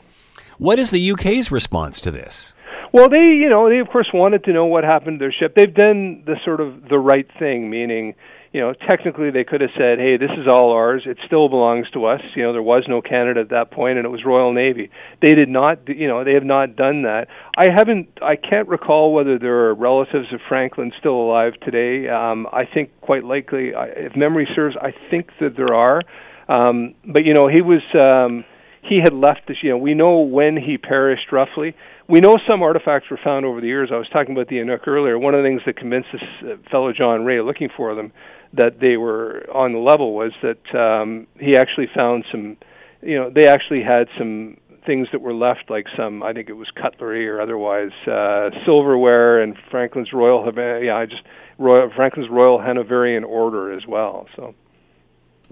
[0.56, 2.54] What is the UK's response to this?
[2.92, 5.54] Well, they, you know, they of course wanted to know what happened to their ship.
[5.54, 8.14] They've done the sort of the right thing, meaning,
[8.52, 11.02] you know, technically they could have said, "Hey, this is all ours.
[11.06, 14.04] It still belongs to us." You know, there was no Canada at that point, and
[14.04, 14.90] it was Royal Navy.
[15.22, 17.28] They did not, you know, they have not done that.
[17.56, 22.08] I haven't, I can't recall whether there are relatives of Franklin still alive today.
[22.08, 26.02] Um, I think quite likely, if memory serves, I think that there are.
[26.48, 27.82] Um, but you know, he was.
[27.94, 28.44] Um,
[28.82, 29.58] he had left this.
[29.62, 31.74] You know, we know when he perished roughly
[32.10, 33.90] we know some artifacts were found over the years.
[33.92, 35.16] I was talking about the Inuk earlier.
[35.16, 38.12] One of the things that convinced this uh, fellow John Rae, looking for them,
[38.52, 42.56] that they were on the level was that um, he actually found some.
[43.00, 46.54] You know, they actually had some things that were left, like some, I think it
[46.54, 50.44] was cutlery or otherwise, uh, silverware, and Franklin's Royal,
[50.82, 51.22] yeah, I just
[51.58, 54.26] Royal Franklin's Royal Hanoverian Order as well.
[54.36, 54.54] So.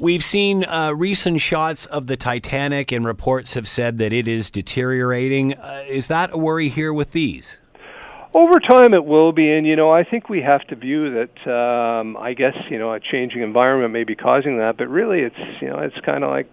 [0.00, 4.48] We've seen uh, recent shots of the Titanic, and reports have said that it is
[4.48, 5.54] deteriorating.
[5.54, 7.58] Uh, is that a worry here with these?
[8.32, 11.50] Over time, it will be, and you know, I think we have to view that.
[11.50, 15.60] Um, I guess you know, a changing environment may be causing that, but really, it's
[15.60, 16.46] you know, it's kind of like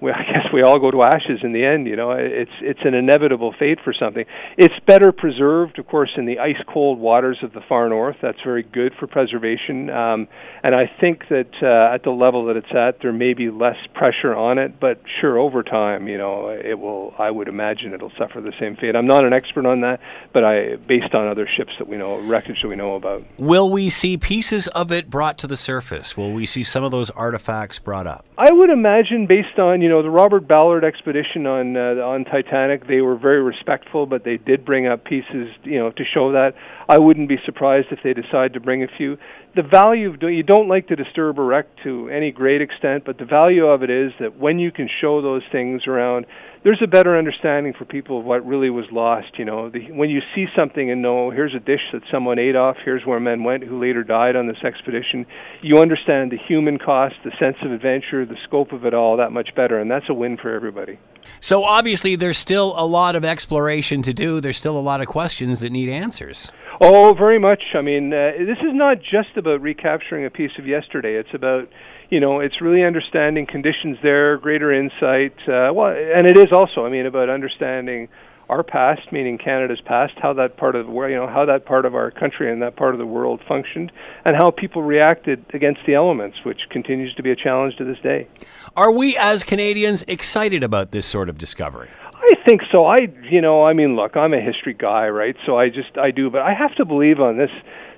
[0.00, 1.86] we, I guess we all go to ashes in the end.
[1.86, 4.24] You know, it's it's an inevitable fate for something.
[4.56, 8.16] It's better preserved, of course, in the ice cold waters of the far north.
[8.22, 9.90] That's very good for preservation.
[9.90, 10.28] Um,
[10.62, 13.76] and I think that uh, at the level that it's at, there may be less
[13.94, 14.78] pressure on it.
[14.80, 17.14] But sure, over time, you know, it will.
[17.18, 18.96] I would imagine it'll suffer the same fate.
[18.96, 20.00] I'm not an expert on that,
[20.32, 23.24] but I, based on other ships that we know, wreckage that we know about.
[23.38, 26.16] Will we see pieces of it brought to the surface?
[26.16, 28.26] Will we see some of those artifacts brought up?
[28.38, 32.88] I would imagine, based on you know the Robert Ballard expedition on uh, on Titanic,
[32.88, 36.54] they were very respectful, but they did bring up pieces, you know, to show that.
[36.88, 39.18] I wouldn't be surprised if they decide to bring a few.
[39.56, 43.04] The value of doing you don't like to disturb a wreck to any great extent,
[43.04, 46.26] but the value of it is that when you can show those things around,
[46.62, 49.38] there's a better understanding for people of what really was lost.
[49.38, 52.56] You know, the, when you see something and know here's a dish that someone ate
[52.56, 55.26] off, here's where men went who later died on this expedition,
[55.62, 59.32] you understand the human cost, the sense of adventure, the scope of it all that
[59.32, 60.98] much better, and that's a win for everybody.
[61.40, 64.40] So obviously, there's still a lot of exploration to do.
[64.40, 66.50] There's still a lot of questions that need answers.
[66.80, 67.62] Oh, very much.
[67.74, 71.14] I mean, uh, this is not just about recapturing a piece of yesterday.
[71.14, 71.68] It's about
[72.10, 75.36] you know, it's really understanding conditions there, greater insight.
[75.48, 78.08] Uh, well, and it is also, I mean, about understanding
[78.48, 81.84] our past, meaning Canada's past, how that part of world, you know, how that part
[81.84, 83.90] of our country and that part of the world functioned,
[84.24, 87.98] and how people reacted against the elements, which continues to be a challenge to this
[88.04, 88.28] day.
[88.76, 91.88] Are we as Canadians excited about this sort of discovery?
[92.18, 92.86] I think so.
[92.86, 95.36] I, you know, I mean, look, I'm a history guy, right?
[95.44, 97.50] So I just, I do, but I have to believe on this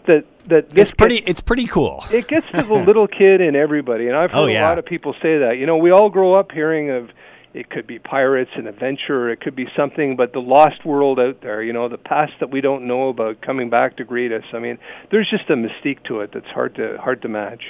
[0.06, 2.04] that that it's pretty gets, it's pretty cool.
[2.10, 4.66] It gets to the little kid in everybody, and I've oh, heard oh, yeah.
[4.66, 5.56] a lot of people say that.
[5.58, 7.10] You know, we all grow up hearing of
[7.54, 11.40] it could be pirates and adventure, it could be something, but the lost world out
[11.40, 14.44] there, you know, the past that we don't know about coming back to greet us.
[14.52, 14.78] I mean,
[15.10, 17.62] there's just a mystique to it that's hard to hard to match.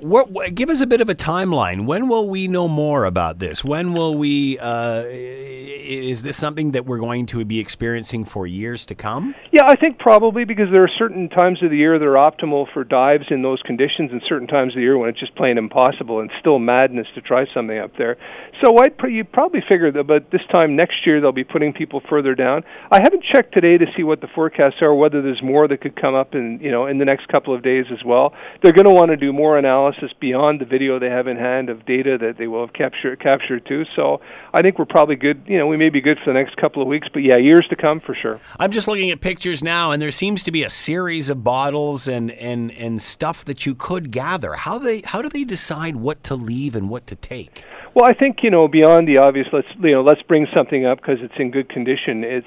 [0.00, 1.86] What, what, give us a bit of a timeline.
[1.86, 3.64] When will we know more about this?
[3.64, 4.58] When will we?
[4.58, 9.34] Uh, is this something that we're going to be experiencing for years to come?
[9.52, 12.72] Yeah, I think probably because there are certain times of the year that are optimal
[12.72, 15.58] for dives in those conditions, and certain times of the year when it's just plain
[15.58, 18.16] impossible and still madness to try something up there.
[18.64, 21.72] So I'd pr- you probably figure that, but this time next year they'll be putting
[21.72, 22.62] people further down.
[22.90, 26.00] I haven't checked today to see what the forecasts are, whether there's more that could
[26.00, 28.32] come up in you know in the next couple of days as well.
[28.62, 31.36] They're going to want to do more analysis analysis beyond the video they have in
[31.36, 33.84] hand of data that they will have captured captured too.
[33.96, 34.20] So
[34.52, 35.42] I think we're probably good.
[35.46, 37.66] You know, we may be good for the next couple of weeks, but yeah, years
[37.70, 38.40] to come for sure.
[38.58, 42.08] I'm just looking at pictures now, and there seems to be a series of bottles
[42.08, 44.54] and and and stuff that you could gather.
[44.54, 47.64] How they how do they decide what to leave and what to take?
[47.94, 49.46] Well, I think you know beyond the obvious.
[49.52, 52.24] Let's you know let's bring something up because it's in good condition.
[52.24, 52.46] It's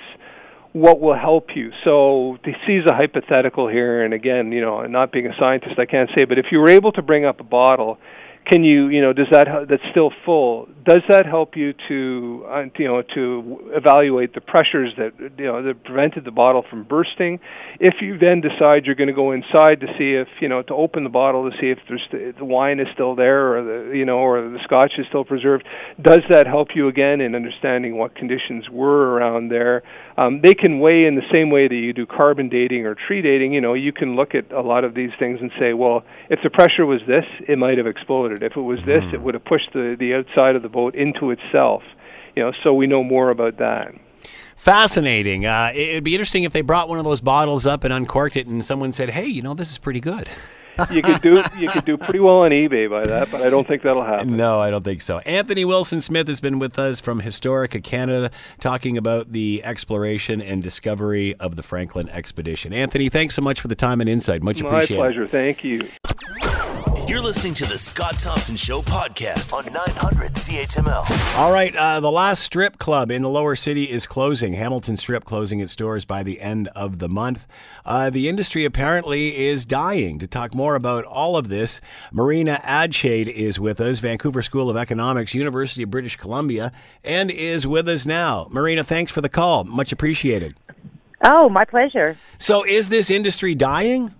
[0.81, 1.71] what will help you.
[1.83, 5.85] So to seize a hypothetical here, and again, you know, not being a scientist, I
[5.85, 7.97] can't say, but if you were able to bring up a bottle
[8.49, 12.63] can you you know does that that's still full does that help you to uh,
[12.77, 17.39] you know to evaluate the pressures that you know that prevented the bottle from bursting?
[17.79, 20.73] If you then decide you're going to go inside to see if you know to
[20.73, 24.05] open the bottle to see if there's the, wine is still there or the you
[24.05, 25.65] know or the scotch is still preserved
[26.01, 29.83] does that help you again in understanding what conditions were around there?
[30.17, 33.21] Um, they can weigh in the same way that you do carbon dating or tree
[33.21, 33.51] dating.
[33.51, 36.39] You know you can look at a lot of these things and say well if
[36.43, 38.43] the pressure was this it might have exploded it.
[38.43, 39.13] If it was this, mm.
[39.13, 39.23] it hmm.
[39.23, 41.83] would have pushed the, the outside of the boat into itself.
[42.35, 43.93] You know, so we know more about that.
[44.57, 45.45] Fascinating.
[45.45, 48.47] Uh, it'd be interesting if they brought one of those bottles up and uncorked it,
[48.47, 50.27] and someone said, "Hey, you know, this is pretty good."
[50.91, 53.67] you could do you could do pretty well on eBay by that, but I don't
[53.67, 54.37] think that'll happen.
[54.37, 55.19] No, I don't think so.
[55.19, 60.61] Anthony Wilson Smith has been with us from Historica Canada, talking about the exploration and
[60.61, 62.73] discovery of the Franklin expedition.
[62.73, 64.43] Anthony, thanks so much for the time and insight.
[64.43, 64.97] Much appreciated.
[64.97, 65.27] My pleasure.
[65.27, 65.87] Thank you.
[67.07, 71.37] You're listening to the Scott Thompson Show podcast on 900 CHML.
[71.37, 74.51] All right, uh, the last strip club in the lower city is closing.
[74.51, 77.47] Hamilton Strip closing its doors by the end of the month.
[77.85, 80.19] Uh, the industry apparently is dying.
[80.19, 81.79] To talk more about all of this,
[82.11, 86.73] Marina Adshade is with us, Vancouver School of Economics, University of British Columbia,
[87.05, 88.47] and is with us now.
[88.49, 89.63] Marina, thanks for the call.
[89.63, 90.57] Much appreciated.
[91.23, 92.17] Oh, my pleasure.
[92.37, 94.13] So, is this industry dying?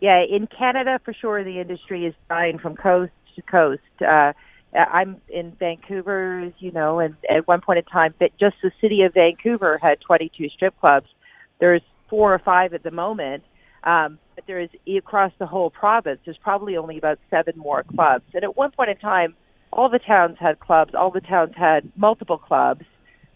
[0.00, 3.82] Yeah, in Canada for sure, the industry is dying from coast to coast.
[4.00, 4.32] Uh,
[4.74, 9.14] I'm in Vancouver, you know, and at one point in time, just the city of
[9.14, 11.10] Vancouver had 22 strip clubs.
[11.58, 13.42] There's four or five at the moment,
[13.84, 16.20] um, but there is across the whole province.
[16.24, 18.24] There's probably only about seven more clubs.
[18.32, 19.34] And at one point in time,
[19.72, 20.94] all the towns had clubs.
[20.94, 22.84] All the towns had multiple clubs.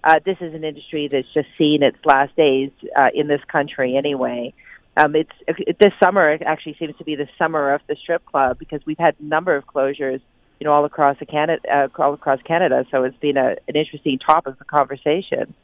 [0.02, 3.96] Uh, this is an industry that's just seen its last days uh, in this country,
[3.96, 4.52] anyway.
[4.96, 6.30] Um, it's it, this summer.
[6.30, 9.24] It actually seems to be the summer of the strip club because we've had a
[9.24, 10.20] number of closures,
[10.60, 12.84] you know, all across the Canada, uh, all across Canada.
[12.90, 15.54] So it's been a, an interesting topic of conversation.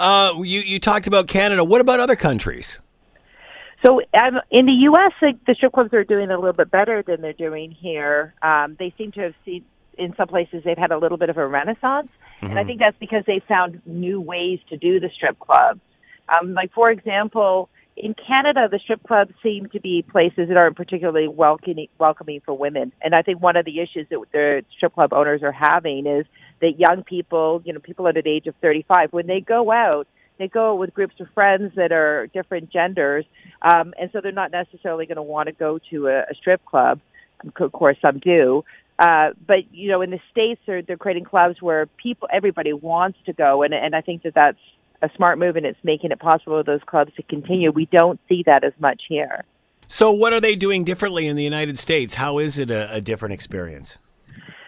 [0.00, 1.64] Uh, you you talked about Canada.
[1.64, 2.78] What about other countries?
[3.84, 7.02] So um, in the U.S., like, the strip clubs are doing a little bit better
[7.04, 8.32] than they're doing here.
[8.40, 9.64] Um, they seem to have seen
[9.98, 12.46] in some places they've had a little bit of a renaissance, mm-hmm.
[12.46, 12.68] and I mm-hmm.
[12.68, 15.80] think that's because they found new ways to do the strip clubs.
[16.28, 20.76] Um, like for example, in Canada, the strip clubs seem to be places that aren't
[20.76, 22.92] particularly welcoming, welcoming for women.
[23.02, 26.26] And I think one of the issues that the strip club owners are having is
[26.60, 30.06] that young people, you know, people under the age of 35, when they go out,
[30.38, 33.26] they go with groups of friends that are different genders,
[33.60, 36.64] um, and so they're not necessarily going to want to go to a, a strip
[36.64, 37.00] club.
[37.60, 38.64] Of course, some do,
[38.98, 43.18] uh, but you know, in the states, they're they're creating clubs where people, everybody wants
[43.26, 44.58] to go, and and I think that that's
[45.02, 47.70] a smart move and it's making it possible for those clubs to continue.
[47.70, 49.44] We don't see that as much here.
[49.88, 52.14] So, what are they doing differently in the United States?
[52.14, 53.98] How is it a, a different experience?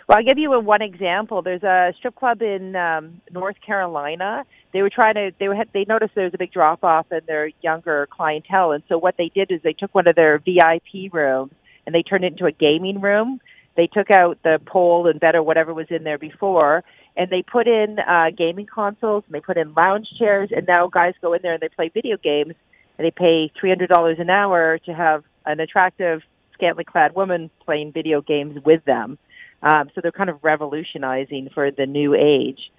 [0.06, 1.40] Well, I'll give you a, one example.
[1.40, 4.44] There's a strip club in um, North Carolina.
[4.72, 5.30] They were trying to.
[5.38, 5.56] They were.
[5.72, 9.14] They noticed there was a big drop off in their younger clientele, and so what
[9.16, 11.52] they did is they took one of their VIP rooms
[11.86, 13.40] and they turned it into a gaming room.
[13.76, 16.84] They took out the pole and bed or whatever was in there before,
[17.16, 20.88] and they put in uh, gaming consoles and they put in lounge chairs and now
[20.88, 22.54] guys go in there and they play video games
[22.98, 27.50] and they pay three hundred dollars an hour to have an attractive scantily clad woman
[27.64, 29.18] playing video games with them.
[29.62, 32.70] Um, so they're kind of revolutionizing for the new age.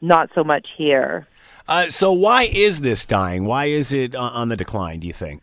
[0.00, 1.26] Not so much here.
[1.68, 3.44] Uh, so why is this dying?
[3.44, 5.42] Why is it on the decline do you think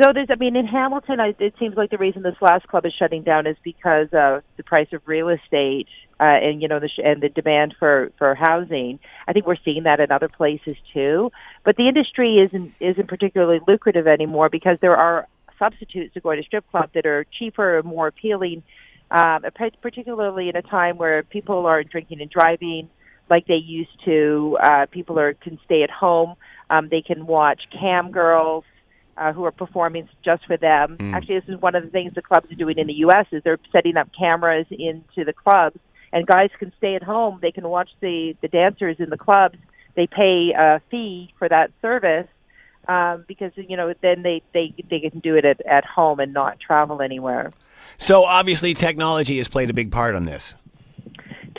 [0.00, 2.86] So there's, I mean, in Hamilton, I, it seems like the reason this last club
[2.86, 5.88] is shutting down is because of the price of real estate
[6.20, 9.00] uh, and you know the sh- and the demand for for housing.
[9.26, 11.32] I think we're seeing that in other places too.
[11.64, 15.26] But the industry isn't isn't particularly lucrative anymore because there are
[15.58, 18.62] substitutes to going to strip club that are cheaper and more appealing,
[19.10, 19.42] um,
[19.82, 22.88] particularly in a time where people aren't drinking and driving
[23.28, 24.56] like they used to.
[24.62, 26.34] Uh, people are can stay at home.
[26.70, 28.64] Um, they can watch cam girls
[29.18, 30.96] uh, who are performing just for them.
[30.98, 31.14] Mm.
[31.14, 33.26] Actually, this is one of the things the clubs are doing in the U.S.
[33.32, 35.78] is they're setting up cameras into the clubs,
[36.12, 37.38] and guys can stay at home.
[37.42, 39.58] They can watch the the dancers in the clubs.
[39.94, 42.28] They pay a fee for that service
[42.86, 46.32] um, because you know then they they they can do it at at home and
[46.32, 47.52] not travel anywhere.
[47.98, 50.54] So obviously, technology has played a big part on this.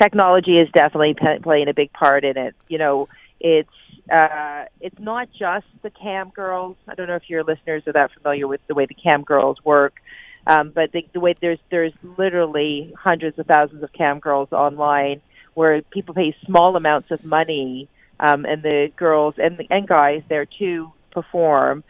[0.01, 2.55] Technology is definitely p- playing a big part in it.
[2.69, 3.09] You know,
[3.39, 3.69] it's
[4.11, 6.75] uh, it's not just the cam girls.
[6.87, 9.57] I don't know if your listeners are that familiar with the way the cam girls
[9.63, 9.93] work,
[10.47, 15.21] um, but the, the way there's there's literally hundreds of thousands of cam girls online
[15.53, 20.21] where people pay small amounts of money, um, and the girls and the, and guys
[20.29, 21.83] there to perform,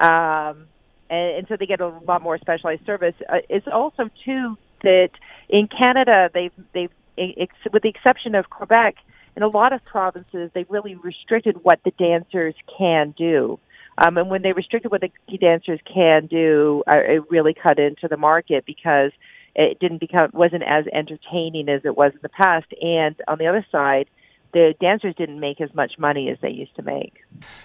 [0.00, 0.66] um,
[1.10, 3.14] and, and so they get a lot more specialized service.
[3.28, 5.10] Uh, it's also too that
[5.48, 8.96] in Canada they've they've ex- with the exception of Quebec
[9.36, 13.58] in a lot of provinces, they really restricted what the dancers can do.
[13.98, 18.08] Um, and when they restricted what the dancers can do, uh, it really cut into
[18.08, 19.12] the market because
[19.54, 22.66] it didn't become wasn't as entertaining as it was in the past.
[22.80, 24.08] And on the other side,
[24.52, 27.14] the dancers didn't make as much money as they used to make.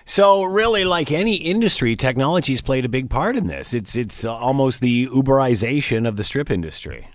[0.05, 3.73] So, really, like any industry, technology's played a big part in this.
[3.73, 7.07] It's it's almost the Uberization of the strip industry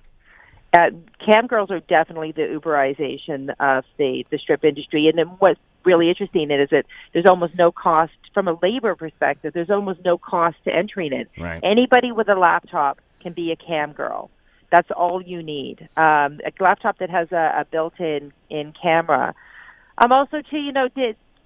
[0.72, 0.90] uh,
[1.24, 5.08] cam girls are definitely the Uberization of the the strip industry.
[5.08, 9.52] And then what's really interesting is that there's almost no cost from a labor perspective.
[9.52, 11.28] There's almost no cost to entering it.
[11.38, 11.60] Right.
[11.62, 14.30] Anybody with a laptop can be a cam girl.
[14.70, 15.88] That's all you need.
[15.96, 19.34] Um, a laptop that has a, a built-in in camera.
[19.98, 20.88] Um, also, too, you know,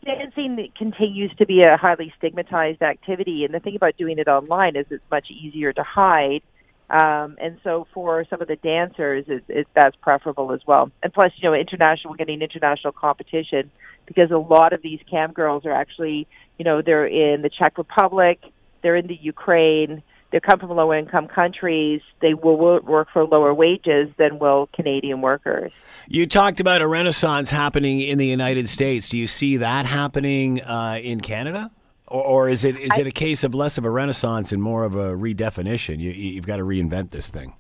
[0.05, 4.77] dancing continues to be a highly stigmatized activity, and the thing about doing it online
[4.77, 6.43] is it's much easier to hide
[6.89, 10.91] um, and so for some of the dancers, it, it, that's preferable as well.
[11.03, 13.71] And plus, you know, international, we're getting international competition
[14.07, 16.29] because a lot of these cam girls are actually,
[16.59, 18.41] you know, they're in the Czech Republic,
[18.83, 22.03] they're in the Ukraine, they come from low income countries.
[22.21, 25.73] They will work for lower wages than will Canadian workers.
[26.09, 29.09] You talked about a renaissance happening in the United States.
[29.09, 31.71] Do you see that happening uh, in Canada?
[32.09, 34.63] Or, or is it is I, it a case of less of a renaissance and
[34.63, 36.01] more of a redefinition?
[36.01, 37.55] You, you've got to reinvent this thing.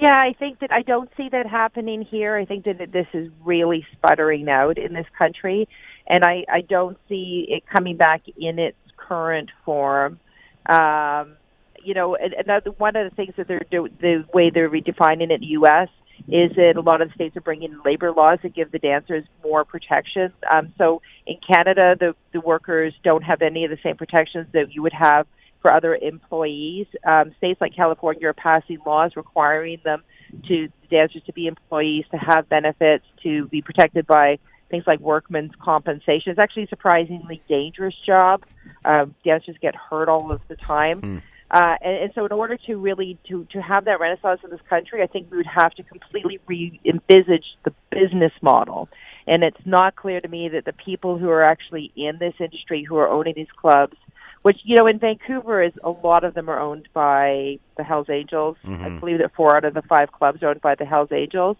[0.00, 2.36] Yeah, I think that I don't see that happening here.
[2.36, 5.68] I think that this is really sputtering out in this country,
[6.06, 10.20] and I, I don't see it coming back in its current form.
[10.66, 11.36] Um,
[11.82, 15.32] you know, another one of the things that they're do, the way they're redefining it
[15.32, 15.88] in the U.S
[16.26, 18.78] is that a lot of the states are bringing in labor laws that give the
[18.78, 20.32] dancers more protections.
[20.50, 24.72] Um, so in Canada, the, the workers don't have any of the same protections that
[24.72, 25.26] you would have
[25.62, 26.86] for other employees.
[27.04, 30.02] Um, states like California are passing laws requiring them
[30.46, 34.38] to dancers to be employees, to have benefits, to be protected by
[34.70, 36.30] things like workman's compensation.
[36.30, 38.44] It's actually a surprisingly dangerous job.
[38.84, 41.00] Um, dancers get hurt all of the time.
[41.00, 41.22] Mm.
[41.50, 44.60] Uh, and, and so, in order to really to to have that renaissance in this
[44.68, 48.88] country, I think we would have to completely re-envisage the business model.
[49.26, 52.84] And it's not clear to me that the people who are actually in this industry,
[52.84, 53.96] who are owning these clubs,
[54.42, 58.10] which you know in Vancouver is a lot of them are owned by the Hell's
[58.10, 58.56] Angels.
[58.66, 58.84] Mm-hmm.
[58.84, 61.56] I believe that four out of the five clubs are owned by the Hell's Angels.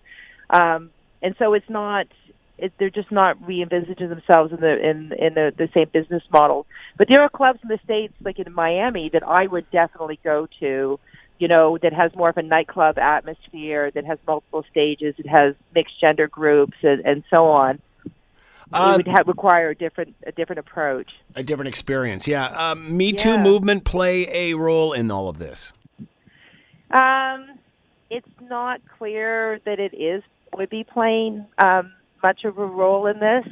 [0.51, 0.91] Um,
[1.22, 2.07] and so it's not
[2.59, 6.67] it, they're just not re-envisaging themselves in the in in the, the same business model.
[6.97, 10.49] But there are clubs in the states, like in Miami, that I would definitely go
[10.61, 10.99] to.
[11.41, 15.55] You know, that has more of a nightclub atmosphere, that has multiple stages, it has
[15.73, 17.81] mixed gender groups, and, and so on.
[18.73, 22.27] Uh, it would have, require a different a different approach, a different experience.
[22.27, 23.43] Yeah, um, Me Too yeah.
[23.43, 25.73] movement play a role in all of this.
[26.91, 27.59] Um,
[28.11, 30.25] it's not clear that it is
[30.57, 31.47] would be playing.
[31.63, 31.93] Um,
[32.23, 33.47] much of a role in this.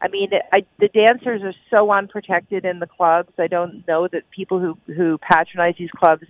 [0.00, 3.32] I mean, I, the dancers are so unprotected in the clubs.
[3.38, 6.24] I don't know that people who who patronize these clubs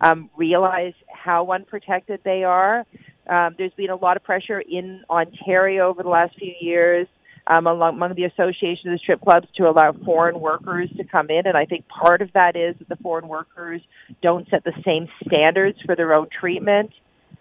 [0.00, 2.84] um, realize how unprotected they are.
[3.28, 7.06] Um, there's been a lot of pressure in Ontario over the last few years
[7.46, 11.30] um, among, among the association of the strip clubs to allow foreign workers to come
[11.30, 13.80] in, and I think part of that is that the foreign workers
[14.22, 16.90] don't set the same standards for their own treatment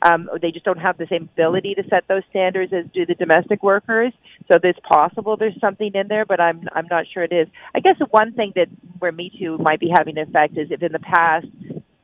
[0.02, 3.16] Um, they just don't have the same ability to set those standards as do the
[3.16, 4.14] domestic workers.
[4.52, 7.48] So it's possible there's something in there, but I'm I'm not sure it is.
[7.76, 8.68] I guess the one thing that
[9.00, 11.48] where Me Too might be having an effect is if in the past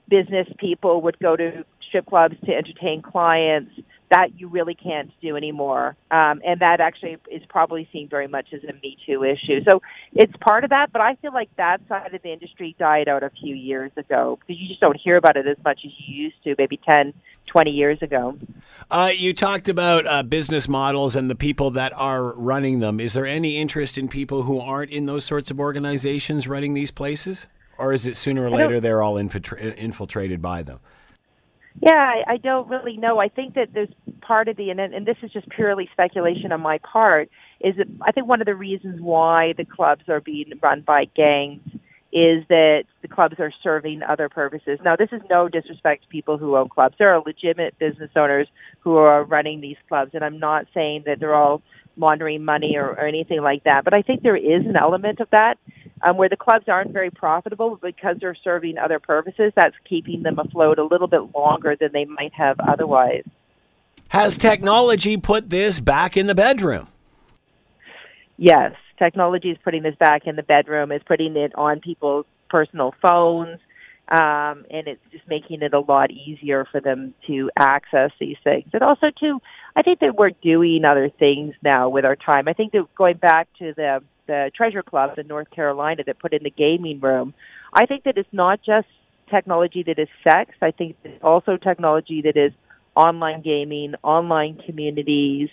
[0.10, 3.72] business people would go to strip clubs to entertain clients
[4.12, 5.96] that you really can't do anymore.
[6.12, 9.64] Um, and that actually is probably seen very much as a Me Too issue.
[9.68, 9.82] So
[10.14, 13.24] it's part of that, but I feel like that side of the industry died out
[13.24, 16.24] a few years ago because you just don't hear about it as much as you
[16.26, 17.14] used to maybe 10,
[17.48, 18.38] 20 years ago.
[18.92, 23.00] Uh, you talked about uh, business models and the people that are running them.
[23.00, 26.92] Is there any interest in people who aren't in those sorts of organizations running these
[26.92, 27.48] places?
[27.78, 30.80] Or is it sooner or later they're all infiltra- infiltrated by them?
[31.82, 33.20] Yeah, I, I don't really know.
[33.20, 33.90] I think that there's
[34.22, 37.30] part of the, and, and this is just purely speculation on my part,
[37.62, 41.06] is that I think one of the reasons why the clubs are being run by
[41.16, 41.62] gangs
[42.14, 44.80] is that the clubs are serving other purposes.
[44.86, 46.96] Now, this is no disrespect to people who own clubs.
[46.98, 48.48] There are legitimate business owners
[48.80, 51.62] who are running these clubs, and I'm not saying that they're all
[51.98, 53.84] laundering money or, or anything like that.
[53.84, 55.56] But I think there is an element of that
[56.06, 59.52] um, where the clubs aren't very profitable because they're serving other purposes.
[59.56, 63.24] That's keeping them afloat a little bit longer than they might have otherwise.
[64.10, 66.88] Has technology put this back in the bedroom?
[68.38, 70.92] Yes, technology is putting this back in the bedroom.
[70.92, 73.60] Is putting it on people's personal phones.
[74.08, 78.70] Um, and it's just making it a lot easier for them to access these things.
[78.72, 79.42] And also, too,
[79.76, 82.48] I think that we're doing other things now with our time.
[82.48, 86.34] I think that going back to the the Treasure Club in North Carolina that put
[86.34, 87.34] in the gaming room,
[87.74, 88.88] I think that it's not just
[89.30, 90.52] technology that is sex.
[90.62, 92.52] I think it's also technology that is
[92.96, 95.50] online gaming, online communities,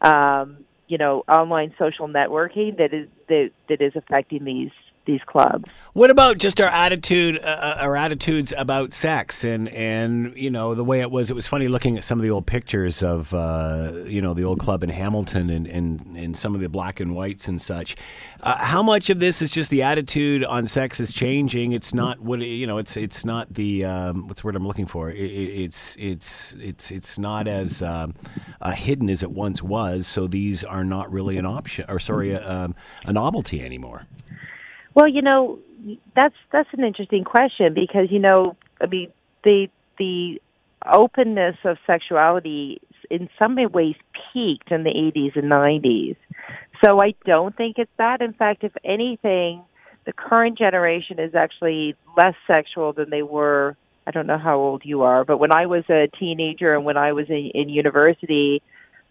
[0.00, 0.58] um,
[0.88, 4.70] you know, online social networking that is that that is affecting these
[5.06, 5.70] these clubs.
[5.96, 10.74] What about just our attitude, uh, uh, our attitudes about sex, and and you know
[10.74, 11.30] the way it was?
[11.30, 14.44] It was funny looking at some of the old pictures of uh, you know the
[14.44, 17.96] old club in Hamilton and, and and some of the black and whites and such.
[18.42, 21.72] Uh, how much of this is just the attitude on sex is changing?
[21.72, 22.76] It's not what you know.
[22.76, 25.10] It's it's not the um, what's the word I'm looking for.
[25.10, 28.12] It, it's it's it's it's not as um,
[28.60, 30.06] uh, hidden as it once was.
[30.06, 32.74] So these are not really an option, or sorry, a, um,
[33.06, 34.06] a novelty anymore.
[34.96, 35.58] Well, you know,
[36.16, 39.12] that's that's an interesting question because you know, I mean,
[39.44, 39.68] the
[39.98, 40.40] the
[40.90, 42.80] openness of sexuality
[43.10, 43.94] in some ways
[44.32, 46.16] peaked in the 80s and 90s.
[46.84, 48.20] So I don't think it's that.
[48.20, 49.62] In fact, if anything,
[50.06, 53.76] the current generation is actually less sexual than they were.
[54.06, 56.96] I don't know how old you are, but when I was a teenager and when
[56.96, 58.62] I was in, in university,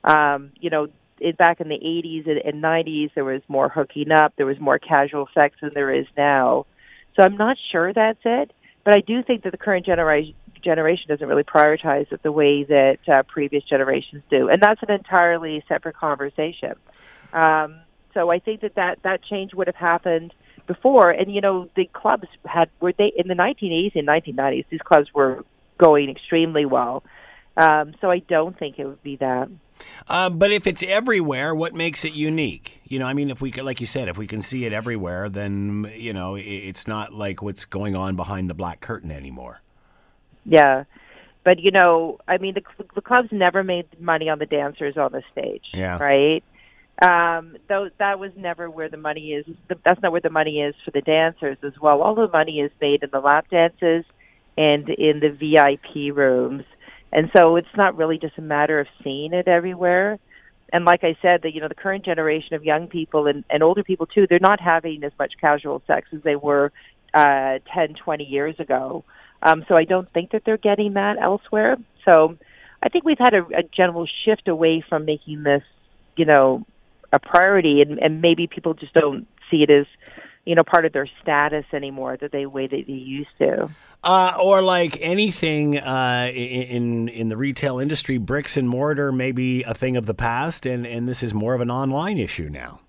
[0.03, 0.87] um, you know,
[1.19, 4.59] it, back in the 80s and, and 90s, there was more hooking up, there was
[4.59, 6.65] more casual sex than there is now.
[7.15, 8.51] So I'm not sure that's it,
[8.83, 12.63] but I do think that the current generation generation doesn't really prioritize it the way
[12.63, 16.73] that uh, previous generations do, and that's an entirely separate conversation.
[17.31, 17.81] Um,
[18.15, 20.33] so I think that, that that change would have happened
[20.67, 24.65] before, and you know the clubs had were they in the 1980s and 1990s.
[24.69, 25.45] These clubs were
[25.77, 27.03] going extremely well,
[27.57, 29.49] um, so I don't think it would be that.
[30.07, 32.81] Um, but if it's everywhere, what makes it unique?
[32.85, 34.73] You know, I mean, if we could, like you said, if we can see it
[34.73, 39.61] everywhere, then you know, it's not like what's going on behind the black curtain anymore.
[40.45, 40.83] Yeah,
[41.43, 42.63] but you know, I mean, the,
[42.93, 45.63] the clubs never made money on the dancers on the stage.
[45.73, 45.97] Yeah.
[45.97, 46.43] Right.
[47.01, 49.45] Um, though that was never where the money is.
[49.83, 52.01] That's not where the money is for the dancers as well.
[52.01, 54.05] All the money is made in the lap dances
[54.57, 56.63] and in the VIP rooms
[57.15, 60.19] and so it's not really just a matter of seeing it everywhere.
[60.73, 63.63] And like I said, that you know the current generation of young people and, and
[63.63, 66.73] older people too, they're not having as much casual sex as they were
[67.13, 69.05] uh, 10, 20 years ago.
[69.41, 71.77] Um, so I don't think that they're getting that elsewhere.
[72.03, 72.37] So
[72.83, 75.63] I think we've had a, a general shift away from making this,
[76.17, 76.65] you know,
[77.13, 79.85] a priority, and, and maybe people just don't see it as,
[80.45, 83.67] you know, part of their status anymore that they way that they used to.
[84.03, 89.63] Uh, or like anything uh, in in the retail industry, bricks and mortar may be
[89.63, 92.79] a thing of the past, and, and this is more of an online issue now.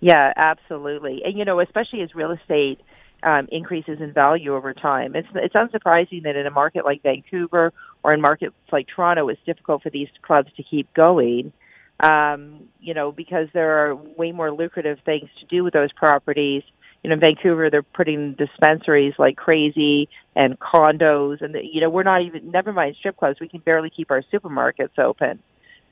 [0.00, 2.78] Yeah, absolutely, and you know, especially as real estate
[3.22, 7.72] um, increases in value over time, it's it's unsurprising that in a market like Vancouver
[8.02, 11.54] or in markets like Toronto, it's difficult for these clubs to keep going.
[12.00, 16.64] Um, you know, because there are way more lucrative things to do with those properties
[17.04, 21.90] you know, in Vancouver, they're putting dispensaries like crazy and condos, and the, you know,
[21.90, 22.50] we're not even.
[22.50, 23.38] Never mind strip clubs.
[23.40, 25.38] We can barely keep our supermarkets open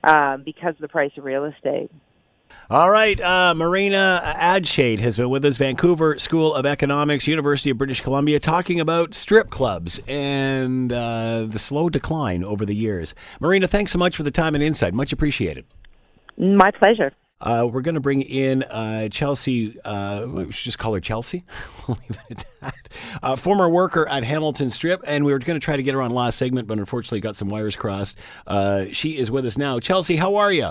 [0.03, 1.91] um, because of the price of real estate.
[2.71, 7.77] All right, uh, Marina Adshade has been with us, Vancouver School of Economics, University of
[7.77, 13.15] British Columbia, talking about strip clubs and uh, the slow decline over the years.
[13.41, 14.95] Marina, thanks so much for the time and insight.
[14.95, 15.67] Much appreciated.
[16.39, 17.13] My pleasure.
[17.43, 19.76] Uh, we're going to bring in uh, Chelsea.
[19.84, 21.45] Uh, we should just call her Chelsea.
[21.88, 22.88] we'll leave it at that.
[23.20, 26.01] Uh, former worker at Hamilton Strip, and we were going to try to get her
[26.01, 28.16] on last segment, but unfortunately got some wires crossed.
[28.47, 29.80] Uh, she is with us now.
[29.80, 30.70] Chelsea, how are you?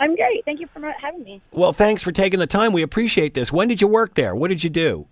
[0.00, 0.44] I'm great.
[0.44, 1.40] Thank you for having me.
[1.52, 2.72] Well, thanks for taking the time.
[2.72, 3.52] We appreciate this.
[3.52, 4.34] When did you work there?
[4.34, 5.06] What did you do?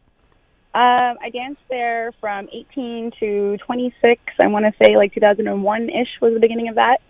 [0.75, 4.21] Um, I danced there from 18 to 26.
[4.41, 7.01] I want to say like 2001 ish was the beginning of that.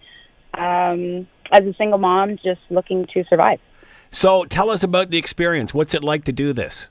[0.55, 3.61] Um, as a single mom, just looking to survive.
[4.11, 5.75] So, tell us about the experience.
[5.75, 6.89] What's it like to do this?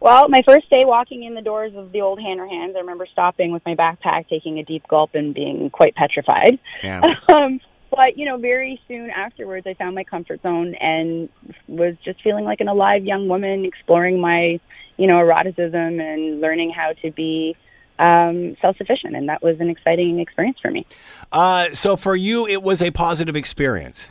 [0.00, 3.06] Well, my first day walking in the doors of the old Hanner Hands, I remember
[3.12, 6.58] stopping with my backpack, taking a deep gulp, and being quite petrified.
[6.82, 7.02] Yeah.
[7.28, 7.60] um,
[7.90, 11.28] but you know, very soon afterwards, I found my comfort zone and
[11.68, 14.58] was just feeling like an alive young woman, exploring my,
[14.96, 17.56] you know, eroticism and learning how to be
[18.00, 20.86] um, self-sufficient, and that was an exciting experience for me.
[21.30, 24.10] Uh, so, for you, it was a positive experience.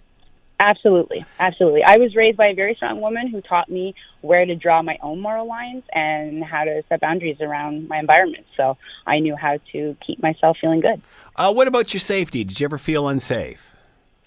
[0.61, 1.83] Absolutely, absolutely.
[1.83, 4.97] I was raised by a very strong woman who taught me where to draw my
[5.01, 8.45] own moral lines and how to set boundaries around my environment.
[8.57, 8.77] So
[9.07, 11.01] I knew how to keep myself feeling good.
[11.37, 12.43] Uh, what about your safety?
[12.43, 13.71] Did you ever feel unsafe?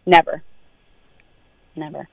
[0.06, 0.42] Never.
[1.76, 2.08] Never.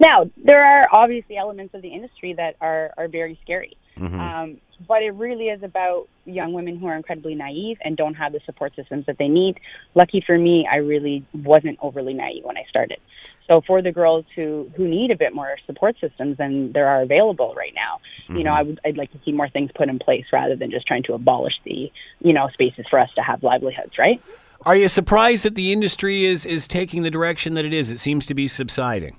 [0.00, 3.76] Now, there are obviously elements of the industry that are, are very scary.
[3.98, 4.20] Mm-hmm.
[4.20, 8.32] Um, but it really is about young women who are incredibly naive and don't have
[8.32, 9.58] the support systems that they need.
[9.94, 13.00] Lucky for me, I really wasn't overly naive when I started.
[13.48, 17.00] So for the girls who who need a bit more support systems than there are
[17.00, 19.98] available right now, you know, I would I'd like to see more things put in
[19.98, 21.90] place rather than just trying to abolish the
[22.20, 24.22] you know spaces for us to have livelihoods, right?
[24.66, 27.90] Are you surprised that the industry is is taking the direction that it is?
[27.90, 29.16] It seems to be subsiding.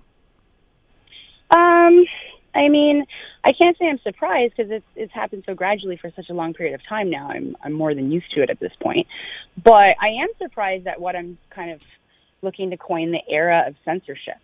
[1.52, 2.06] Um,
[2.56, 3.06] I mean,
[3.44, 6.54] I can't say I'm surprised because it's it's happened so gradually for such a long
[6.54, 7.30] period of time now.
[7.30, 9.08] I'm I'm more than used to it at this point.
[9.64, 11.82] But I am surprised at what I'm kind of
[12.42, 14.38] looking to coin the era of censorship.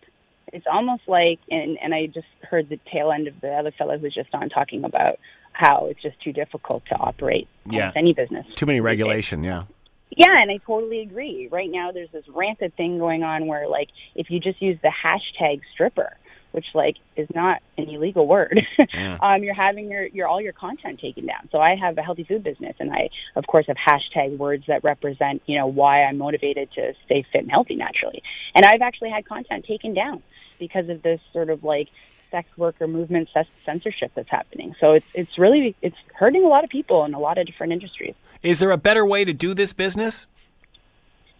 [0.53, 3.97] It's almost like, and and I just heard the tail end of the other fellow
[3.97, 5.19] who was just on talking about
[5.51, 7.91] how it's just too difficult to operate Yeah.
[7.95, 8.45] any business.
[8.55, 9.63] Too many regulation, yeah.
[10.11, 11.47] Yeah, and I totally agree.
[11.51, 14.91] Right now, there's this rampant thing going on where, like, if you just use the
[15.03, 16.15] hashtag stripper,
[16.55, 18.61] which like is not an illegal word,
[18.93, 19.17] Yeah.
[19.21, 21.49] um, you're having your your all your content taken down.
[21.51, 24.83] So I have a healthy food business, and I of course have hashtag words that
[24.83, 28.23] represent you know why I'm motivated to stay fit and healthy naturally.
[28.55, 30.23] And I've actually had content taken down
[30.59, 31.89] because of this sort of like
[32.31, 34.73] sex worker movement cens- censorship that's happening.
[34.79, 37.73] So it's it's really it's hurting a lot of people in a lot of different
[37.73, 38.15] industries.
[38.41, 40.25] Is there a better way to do this business?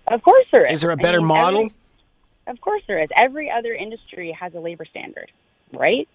[0.07, 0.75] Of course there is.
[0.75, 1.59] Is there a better mean, model?
[1.61, 1.73] every-
[2.47, 3.09] of course there is.
[3.15, 5.31] Every other industry has a labor standard,
[5.73, 6.07] right?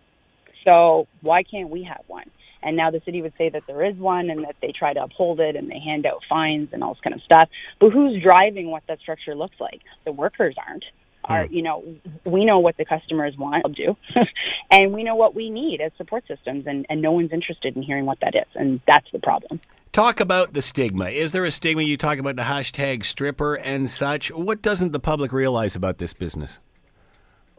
[0.65, 2.31] So why can't we have one?
[2.63, 5.03] And now the city would say that there is one and that they try to
[5.03, 7.49] uphold it and they hand out fines and all this kind of stuff.
[7.81, 9.81] But who's driving what that structure looks like?
[10.05, 10.85] The workers aren't.
[11.25, 11.55] Are hmm.
[11.55, 11.85] you know
[12.25, 13.97] we know what the customers want to do,
[14.71, 17.83] and we know what we need as support systems, and, and no one's interested in
[17.83, 19.61] hearing what that is, and that's the problem.
[19.93, 21.07] Talk about the stigma.
[21.07, 21.83] Is there a stigma?
[21.83, 24.31] You talk about the hashtag stripper and such.
[24.31, 26.61] What doesn't the public realize about this business?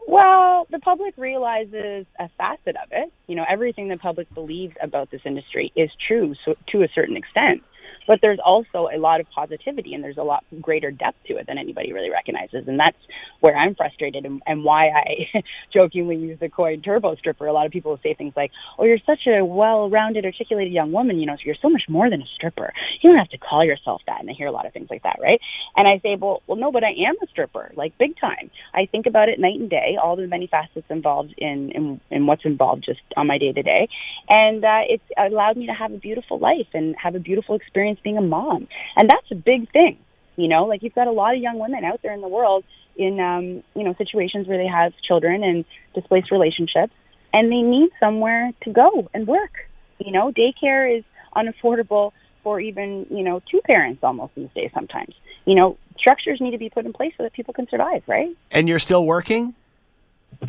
[0.08, 3.12] Well, the public realizes a facet of it.
[3.26, 7.18] You know, everything the public believes about this industry is true so, to a certain
[7.18, 7.62] extent.
[8.06, 11.46] But there's also a lot of positivity and there's a lot greater depth to it
[11.46, 12.68] than anybody really recognizes.
[12.68, 12.96] And that's
[13.40, 15.42] where I'm frustrated and, and why I
[15.72, 17.46] jokingly use the coin turbo stripper.
[17.46, 20.92] A lot of people say things like, Oh, you're such a well rounded, articulated young
[20.92, 21.18] woman.
[21.18, 22.72] You know, so you're so much more than a stripper.
[23.02, 24.20] You don't have to call yourself that.
[24.20, 25.40] And I hear a lot of things like that, right?
[25.76, 28.50] And I say, Well, well, no, but I am a stripper, like big time.
[28.74, 32.26] I think about it night and day, all the many facets involved in, in, in
[32.26, 33.88] what's involved just on my day to day.
[34.28, 37.91] And uh, it's allowed me to have a beautiful life and have a beautiful experience
[38.00, 38.68] being a mom.
[38.96, 39.98] And that's a big thing.
[40.36, 42.64] You know, like you've got a lot of young women out there in the world
[42.96, 45.64] in, um, you know, situations where they have children and
[45.94, 46.92] displaced relationships
[47.32, 49.68] and they need somewhere to go and work.
[49.98, 51.04] You know, daycare is
[51.36, 52.12] unaffordable
[52.42, 55.14] for even, you know, two parents almost these days sometimes.
[55.44, 58.36] You know, structures need to be put in place so that people can survive, right?
[58.50, 59.54] And you're still working?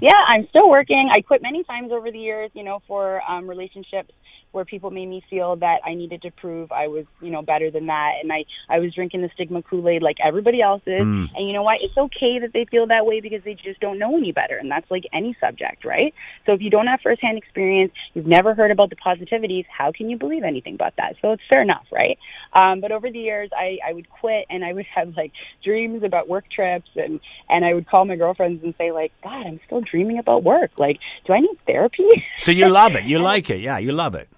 [0.02, 1.12] Yeah, I'm still working.
[1.14, 4.12] I quit many times over the years, you know, for um, relationships
[4.54, 7.72] where people made me feel that I needed to prove I was, you know, better
[7.72, 8.14] than that.
[8.22, 11.01] And I, I was drinking the stigma Kool-Aid like everybody else is.
[11.01, 11.30] Mm.
[11.36, 11.80] And you know what?
[11.82, 14.56] It's okay that they feel that way because they just don't know any better.
[14.58, 16.14] And that's like any subject, right?
[16.45, 20.10] So if you don't have firsthand experience, you've never heard about the positivities, how can
[20.10, 21.16] you believe anything about that?
[21.22, 22.20] So it's fair enough, right?
[22.54, 25.32] Um, but over the years, I, I would quit and I would have like
[25.64, 29.47] dreams about work trips and, and I would call my girlfriends and say like, God,
[29.47, 30.72] I'm still dreaming about work.
[30.78, 32.08] Like, do I need therapy?
[32.38, 33.06] So you love it.
[33.06, 33.60] You like it.
[33.60, 34.30] Yeah, you love it.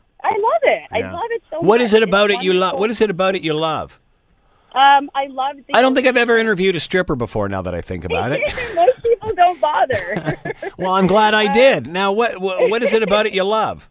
[0.65, 0.99] I love it.
[0.99, 1.07] Yeah.
[1.09, 1.65] I love it so much.
[1.65, 2.79] What is it It's about it you love?
[2.79, 3.99] What is it about it you love?
[4.73, 5.55] Um, I love.
[5.67, 7.47] The I don't think I've ever interviewed a stripper before.
[7.47, 8.41] Now that I think about it.
[8.75, 10.37] Most people don't bother.
[10.77, 11.87] Well, I'm glad I did.
[11.87, 13.89] Now, what what, what is it about it you love?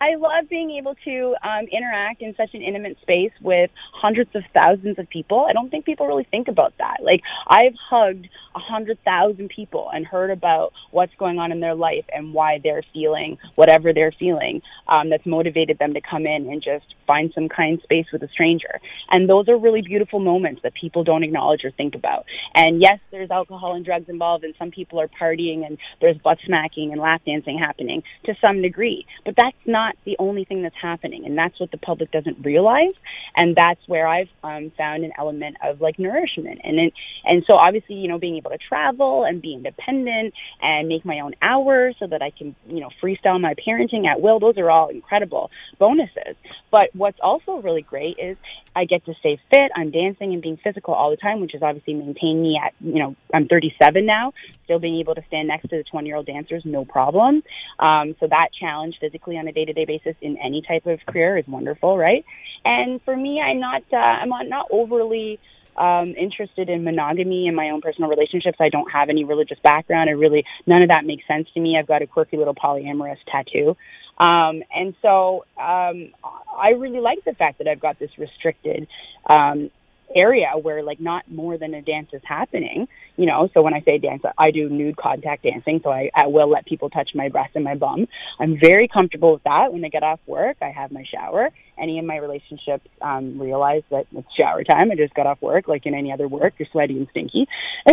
[0.00, 4.42] I love being able to um, interact in such an intimate space with hundreds of
[4.54, 5.46] thousands of people.
[5.48, 6.98] I don't think people really think about that.
[7.02, 11.74] Like I've hugged a hundred thousand people and heard about what's going on in their
[11.74, 14.62] life and why they're feeling whatever they're feeling.
[14.86, 18.28] Um, that's motivated them to come in and just find some kind space with a
[18.28, 18.80] stranger.
[19.10, 22.24] And those are really beautiful moments that people don't acknowledge or think about.
[22.54, 26.38] And yes, there's alcohol and drugs involved, and some people are partying, and there's butt
[26.46, 29.06] smacking and lap dancing happening to some degree.
[29.24, 32.94] But that's not the only thing that's happening, and that's what the public doesn't realize.
[33.36, 36.60] And that's where I've um, found an element of like nourishment.
[36.64, 36.92] And it,
[37.24, 41.20] and so obviously, you know, being able to travel and be independent and make my
[41.20, 44.38] own hours so that I can, you know, freestyle my parenting at will.
[44.38, 46.36] Those are all incredible bonuses.
[46.70, 48.36] But what's also really great is
[48.78, 49.72] I get to stay fit.
[49.74, 53.00] I'm dancing and being physical all the time, which has obviously maintained me at, you
[53.00, 56.26] know, I'm 37 now, still being able to stand next to the 20 year old
[56.26, 57.42] dancers, no problem.
[57.80, 61.00] Um, so that challenge physically on a day to day basis in any type of
[61.06, 62.24] career is wonderful, right?
[62.64, 65.40] And for me, I'm not, uh, I'm not overly,
[65.76, 68.58] um, interested in monogamy in my own personal relationships.
[68.60, 70.08] I don't have any religious background.
[70.08, 71.76] I really, none of that makes sense to me.
[71.78, 73.76] I've got a quirky little polyamorous tattoo.
[74.18, 78.88] Um, and so um, I really like the fact that I've got this restricted
[79.28, 79.70] um,
[80.14, 82.88] area where like not more than a dance is happening.
[83.16, 86.26] You know, so when I say dance, I do nude contact dancing, so I, I
[86.28, 88.06] will let people touch my breast and my bum.
[88.38, 89.72] I'm very comfortable with that.
[89.72, 91.50] When I get off work, I have my shower.
[91.80, 94.90] Any of my relationships um, realize that it's shower time.
[94.90, 96.54] I just got off work, like in any other work.
[96.58, 97.46] You're sweaty and stinky,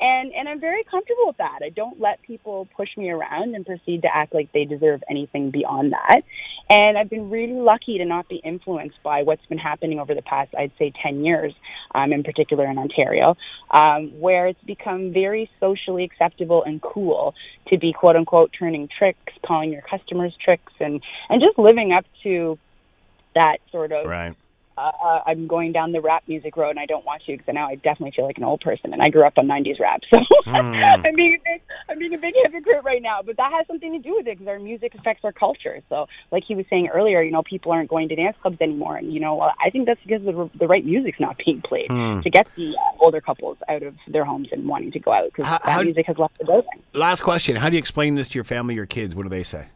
[0.00, 1.60] and and I'm very comfortable with that.
[1.64, 5.50] I don't let people push me around and proceed to act like they deserve anything
[5.50, 6.22] beyond that.
[6.70, 10.22] And I've been really lucky to not be influenced by what's been happening over the
[10.22, 11.54] past, I'd say, 10 years,
[11.94, 13.36] um, in particular in Ontario,
[13.70, 17.34] um, where it's become very socially acceptable and cool
[17.68, 22.04] to be quote unquote turning tricks, calling your customers tricks, and, and just living up
[22.22, 22.58] to
[23.38, 24.34] that sort of Right.
[24.76, 27.52] uh, uh, I'm going down the rap music road, and I don't want to because
[27.52, 30.00] now I definitely feel like an old person, and I grew up on '90s rap,
[30.14, 30.70] so I'm
[31.16, 33.18] being a big, I'm being a big hypocrite right now.
[33.26, 35.80] But that has something to do with it because our music affects our culture.
[35.88, 38.96] So, like he was saying earlier, you know, people aren't going to dance clubs anymore,
[38.96, 42.30] and you know, I think that's because the the right music's not being played to
[42.30, 45.44] get the uh, older couples out of their homes and wanting to go out because
[45.50, 46.70] that how- music has left the building.
[46.92, 47.56] Last question.
[47.56, 49.14] How do you explain this to your family, your kids?
[49.14, 49.66] What do they say?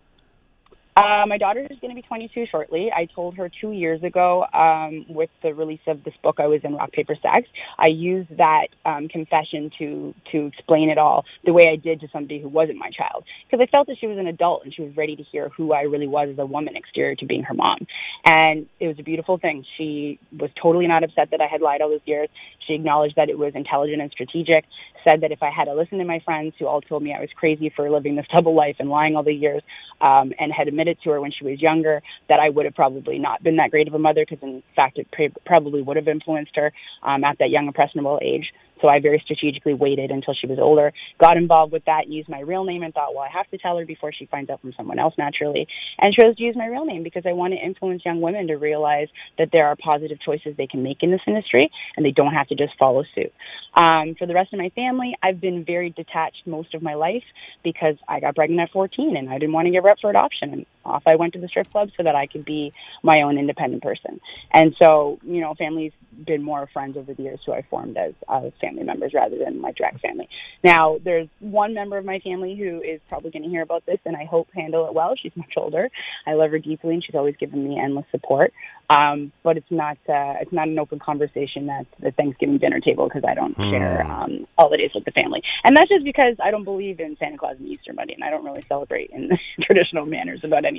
[0.94, 2.90] Uh, my daughter is going to be 22 shortly.
[2.94, 6.60] I told her two years ago, um, with the release of this book I was
[6.64, 11.52] in, Rock Paper Stacks, I used that um, confession to to explain it all the
[11.52, 14.18] way I did to somebody who wasn't my child, because I felt that she was
[14.18, 16.76] an adult and she was ready to hear who I really was as a woman,
[16.76, 17.86] exterior to being her mom.
[18.26, 19.64] And it was a beautiful thing.
[19.78, 22.28] She was totally not upset that I had lied all those years.
[22.66, 24.64] She acknowledged that it was intelligent and strategic.
[25.08, 27.20] Said that if I had to listen to my friends who all told me I
[27.20, 29.62] was crazy for living this double life and lying all the years,
[30.00, 33.18] um, and had admitted to her when she was younger that I would have probably
[33.18, 36.08] not been that great of a mother because in fact it pre- probably would have
[36.08, 38.52] influenced her um, at that young impressionable age.
[38.82, 42.40] So I very strategically waited until she was older, got involved with that, used my
[42.40, 44.74] real name and thought, well, I have to tell her before she finds out from
[44.76, 45.68] someone else naturally,
[45.98, 48.56] and chose to use my real name because I want to influence young women to
[48.56, 49.08] realize
[49.38, 52.48] that there are positive choices they can make in this industry and they don't have
[52.48, 53.32] to just follow suit.
[53.80, 57.22] Um, for the rest of my family, I've been very detached most of my life
[57.62, 60.10] because I got pregnant at 14 and I didn't want to give her up for
[60.10, 60.66] adoption.
[60.84, 62.72] Off I went to the strip club so that I could be
[63.02, 64.20] my own independent person.
[64.52, 65.92] And so, you know, family's
[66.26, 69.60] been more friends over the years who I formed as uh, family members rather than
[69.60, 70.28] my direct family.
[70.62, 73.98] Now, there's one member of my family who is probably going to hear about this
[74.04, 75.14] and I hope handle it well.
[75.20, 75.88] She's much older.
[76.26, 78.52] I love her deeply and she's always given me endless support.
[78.90, 83.08] Um, but it's not uh, it's not an open conversation at the Thanksgiving dinner table
[83.08, 86.64] because I don't share um, holidays with the family, and that's just because I don't
[86.64, 89.30] believe in Santa Claus and Easter Bunny, and I don't really celebrate in
[89.62, 90.71] traditional manners about anything.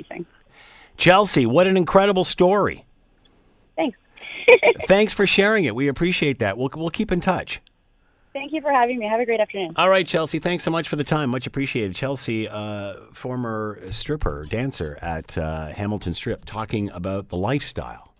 [0.96, 2.86] Chelsea, what an incredible story.
[3.76, 3.98] Thanks.
[4.86, 5.74] Thanks for sharing it.
[5.74, 6.56] We appreciate that.
[6.56, 7.60] We'll, we'll keep in touch.
[8.32, 9.06] Thank you for having me.
[9.06, 9.74] Have a great afternoon.
[9.76, 10.40] All right, Chelsea.
[10.40, 11.30] Thanks so much for the time.
[11.30, 11.94] Much appreciated.
[11.94, 18.12] Chelsea, uh, former stripper, dancer at uh, Hamilton Strip, talking about the lifestyle.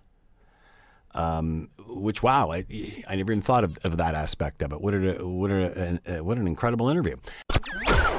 [1.12, 2.64] Um, which wow, I,
[3.08, 4.80] I never even thought of, of that aspect of it.
[4.80, 7.16] What a what a, uh, what an incredible interview.